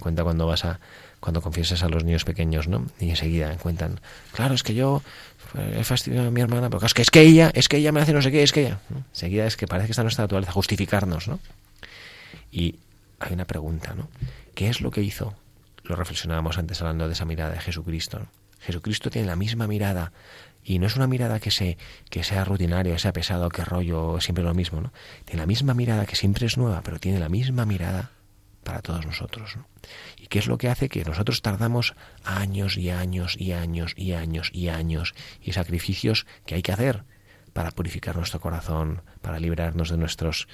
[0.00, 0.80] cuenta cuando vas a
[1.20, 2.84] cuando confiesas a los niños pequeños, ¿no?
[3.00, 3.98] Y enseguida cuentan,
[4.32, 5.02] claro, es que yo
[5.54, 7.92] eh, he fastidiado a mi hermana, pero es que es que ella, es que ella
[7.92, 8.80] me hace no sé qué, es que ella.
[9.10, 11.40] Enseguida es que parece que está en nuestra naturaleza justificarnos, ¿no?
[12.52, 12.76] Y
[13.20, 14.08] hay una pregunta, ¿no?
[14.54, 15.34] ¿Qué es lo que hizo?
[15.84, 18.20] Lo reflexionábamos antes hablando de esa mirada de Jesucristo.
[18.64, 20.12] Jesucristo tiene la misma mirada
[20.64, 21.76] y no es una mirada que, se,
[22.08, 24.92] que sea rutinaria, sea pesado, que rollo, siempre lo mismo, ¿no?
[25.24, 28.10] Tiene la misma mirada que siempre es nueva, pero tiene la misma mirada
[28.64, 29.56] para todos nosotros.
[29.56, 29.66] ¿no?
[30.16, 31.94] ¿Y qué es lo que hace que nosotros tardamos
[32.24, 37.04] años y años y años y años y años y sacrificios que hay que hacer
[37.52, 40.48] para purificar nuestro corazón, para librarnos de nuestros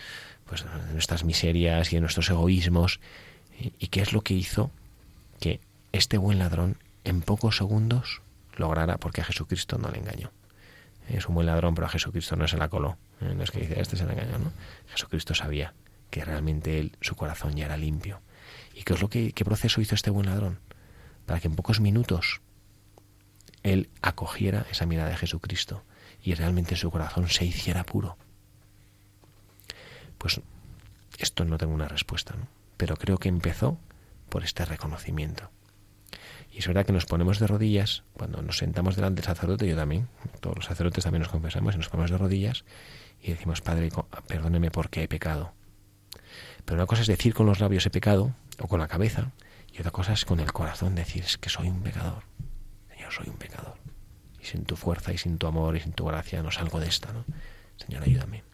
[0.45, 3.01] pues de nuestras miserias y de nuestros egoísmos?
[3.59, 4.71] ¿Y y qué es lo que hizo
[5.39, 5.61] que
[5.93, 8.23] este buen ladrón en pocos segundos
[8.57, 10.33] lograra, porque a Jesucristo no le engañó?
[11.09, 12.99] Es un buen ladrón, pero a Jesucristo no se la coló.
[13.21, 13.35] ¿eh?
[13.35, 14.53] No es que dice, este se le engañó, ¿no?
[14.89, 15.75] Jesucristo sabía
[16.11, 18.21] que realmente él, su corazón ya era limpio.
[18.75, 20.61] ¿Y qué es lo que qué proceso hizo este buen ladrón?
[21.27, 22.41] Para que en pocos minutos
[23.63, 25.85] él acogiera esa mirada de Jesucristo
[26.23, 28.17] y realmente su corazón se hiciera puro.
[30.19, 30.41] Pues
[31.19, 32.47] esto no tengo una respuesta, ¿no?
[32.77, 33.79] pero creo que empezó
[34.31, 35.51] por este reconocimiento.
[36.61, 39.75] Y es verdad que nos ponemos de rodillas, cuando nos sentamos delante del sacerdote, yo
[39.75, 40.09] también,
[40.41, 42.67] todos los sacerdotes también nos confesamos y nos ponemos de rodillas
[43.23, 43.89] y decimos, Padre,
[44.27, 45.55] perdóneme porque he pecado.
[46.67, 49.31] Pero una cosa es decir con los labios he pecado, o con la cabeza,
[49.73, 52.25] y otra cosa es con el corazón decir, es que soy un pecador.
[52.91, 53.79] Señor, soy un pecador.
[54.39, 56.89] Y sin tu fuerza y sin tu amor y sin tu gracia no salgo de
[56.89, 57.25] esta, ¿no?
[57.79, 58.45] Señor, ayúdame.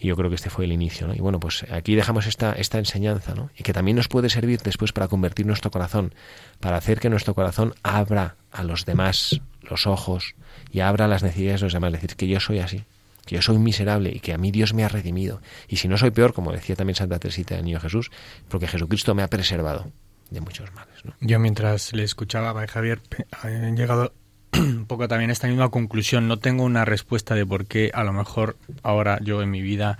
[0.00, 1.14] Y yo creo que este fue el inicio, ¿no?
[1.14, 3.50] Y bueno, pues aquí dejamos esta, esta enseñanza, ¿no?
[3.56, 6.14] Y que también nos puede servir después para convertir nuestro corazón,
[6.60, 10.34] para hacer que nuestro corazón abra a los demás los ojos
[10.70, 11.92] y abra las necesidades de los demás.
[11.92, 12.84] Decir que yo soy así,
[13.26, 15.42] que yo soy miserable y que a mí Dios me ha redimido.
[15.68, 18.10] Y si no soy peor, como decía también Santa Teresita del Niño Jesús,
[18.48, 19.90] porque Jesucristo me ha preservado
[20.30, 20.94] de muchos males.
[21.20, 24.12] Yo mientras le escuchaba Javier pe- he llegado
[24.52, 26.28] un poco también esta misma conclusión.
[26.28, 29.98] No tengo una respuesta de por qué a lo mejor ahora yo en mi vida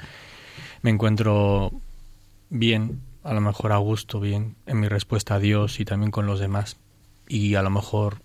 [0.83, 1.73] me encuentro
[2.51, 6.27] bien, a lo mejor a gusto, bien en mi respuesta a Dios y también con
[6.27, 6.77] los demás.
[7.29, 8.19] Y a lo mejor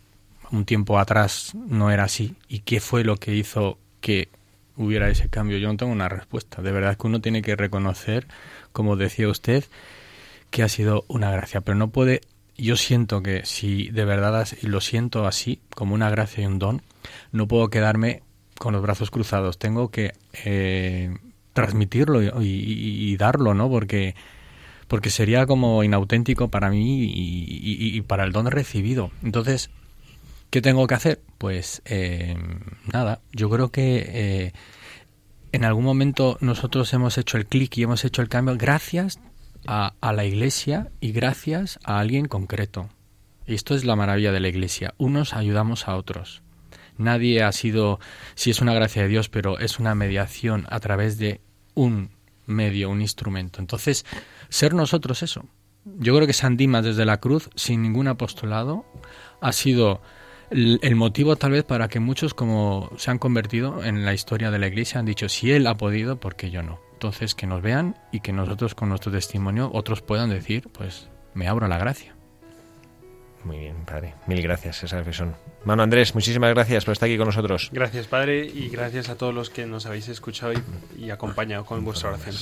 [0.52, 2.36] un tiempo atrás no era así.
[2.48, 4.30] ¿Y qué fue lo que hizo que
[4.78, 5.58] hubiera ese cambio?
[5.58, 6.62] Yo no tengo una respuesta.
[6.62, 8.28] De verdad que uno tiene que reconocer,
[8.72, 9.66] como decía usted,
[10.52, 12.22] que ha sido una gracia, pero no puede
[12.58, 16.82] yo siento que si de verdad lo siento así, como una gracia y un don,
[17.32, 18.22] no puedo quedarme
[18.58, 19.58] con los brazos cruzados.
[19.58, 20.14] Tengo que
[20.45, 21.16] eh,
[21.54, 23.70] transmitirlo y, darlo, ¿no?
[23.70, 24.16] Porque,
[24.88, 29.12] porque sería como inauténtico para mí y, y- y para el don recibido.
[29.24, 29.70] Entonces,
[30.49, 31.22] ¿qué tengo que hacer?
[31.38, 32.38] Pues eh,
[32.91, 34.54] nada, yo creo que eh,
[35.51, 39.20] en algún momento nosotros hemos hecho el clic y hemos hecho el cambio gracias
[39.68, 42.89] a, la iglesia y gracias a alguien concreto.
[43.45, 44.93] Y esto es la maravilla de la iglesia.
[44.97, 46.43] Unos ayudamos a otros.
[46.97, 47.99] Nadie ha sido,
[48.36, 51.41] si es una gracia de Dios, pero es una mediación a través de
[51.74, 52.11] un
[52.45, 53.59] medio, un instrumento.
[53.59, 54.05] Entonces,
[54.49, 55.45] ser nosotros eso.
[55.86, 58.86] Yo creo que San Dimas desde la cruz, sin ningún apostolado,
[59.41, 60.01] ha sido
[60.49, 64.51] el, el motivo tal vez para que muchos como se han convertido en la historia
[64.51, 66.80] de la iglesia han dicho, si él ha podido, ¿por qué yo no?
[67.04, 71.49] Entonces, que nos vean y que nosotros con nuestro testimonio otros puedan decir, pues me
[71.49, 72.16] abro a la gracia.
[73.43, 74.14] Muy bien, padre.
[74.26, 75.36] Mil gracias, esa reflexión.
[75.66, 77.70] Mano Andrés, muchísimas gracias por estar aquí con nosotros.
[77.74, 80.64] Gracias, Padre, y gracias a todos los que nos habéis escuchado y,
[80.97, 82.38] y acompañado con vuestra oración.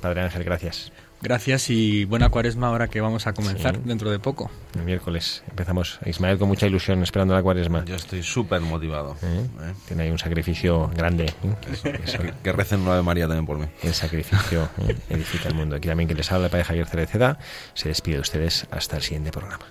[0.00, 0.90] Padre Ángel, gracias.
[1.22, 3.82] Gracias y buena cuaresma ahora que vamos a comenzar Sí.
[3.84, 4.50] dentro de poco.
[4.74, 5.98] El miércoles empezamos.
[6.06, 7.84] Ismael con mucha ilusión esperando la cuaresma.
[7.84, 9.16] Yo estoy súper motivado.
[9.22, 9.46] ¿Eh?
[9.62, 9.72] ¿eh?
[9.86, 11.26] Tiene ahí un sacrificio grande.
[11.26, 11.94] ¿eh?
[12.04, 13.66] Eso, Que, que recen una de María también por mí.
[13.82, 14.96] el sacrificio ¿eh?
[15.10, 15.76] edifica el mundo.
[15.76, 17.38] Aquí también que les habla el padre Javier Cereceda.
[17.74, 19.66] Se despide de ustedes hasta el siguiente programa.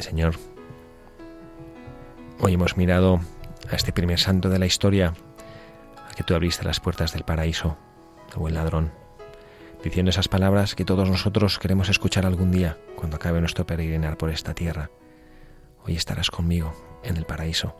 [0.00, 0.36] Señor,
[2.40, 3.20] hoy hemos mirado
[3.70, 5.12] a este primer santo de la historia,
[6.08, 7.76] a que tú abriste las puertas del paraíso,
[8.32, 8.92] el buen ladrón,
[9.84, 14.30] diciendo esas palabras que todos nosotros queremos escuchar algún día cuando acabe nuestro peregrinar por
[14.30, 14.90] esta tierra.
[15.84, 16.72] Hoy estarás conmigo
[17.04, 17.76] en el paraíso.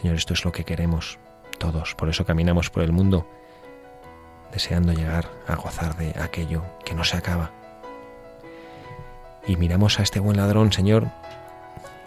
[0.00, 1.20] Señor, esto es lo que queremos
[1.58, 3.30] todos, por eso caminamos por el mundo,
[4.52, 7.65] deseando llegar a gozar de aquello que no se acaba.
[9.46, 11.08] Y miramos a este buen ladrón, Señor,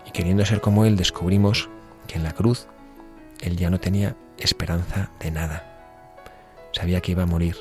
[0.06, 1.70] y queriendo ser como él, descubrimos
[2.08, 2.68] que en la cruz
[3.42, 5.64] él ya no tenía esperanza de nada.
[6.72, 7.56] Sabía que iba a morir.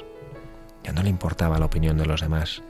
[0.82, 2.62] Ya no le importaba la opinión de los demás.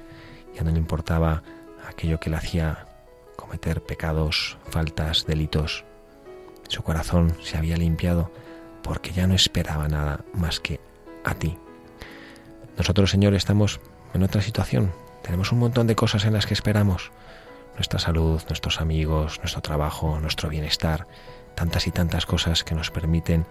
[0.54, 1.42] Ya no le importaba
[1.88, 2.86] aquello que le hacía
[3.36, 5.84] cometer pecados, faltas, delitos.
[6.68, 8.30] Su corazón se había limpiado
[8.82, 10.80] porque ya no esperaba nada más que
[11.24, 11.56] a ti.
[12.76, 13.80] Nosotros, Señor, estamos
[14.14, 14.92] en otra situación.
[15.29, 17.12] Tenemos un montón de cosas en las que esperamos.
[17.74, 21.07] Nuestra salud, nuestros amigos, nuestro trabajo, nuestro bienestar,
[21.55, 23.45] tantas y tantas cosas que nos permiten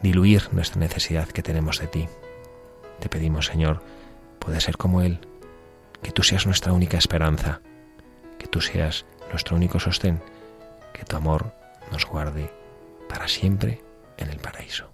[0.00, 2.08] diluir nuestra necesidad que tenemos de ti.
[3.00, 3.82] Te pedimos, Señor,
[4.38, 5.20] puede ser como Él,
[6.02, 7.60] que tú seas nuestra única esperanza,
[8.38, 10.22] que tú seas nuestro único sostén,
[10.94, 11.52] que tu amor
[11.92, 12.50] nos guarde
[13.10, 13.84] para siempre
[14.16, 14.93] en el paraíso.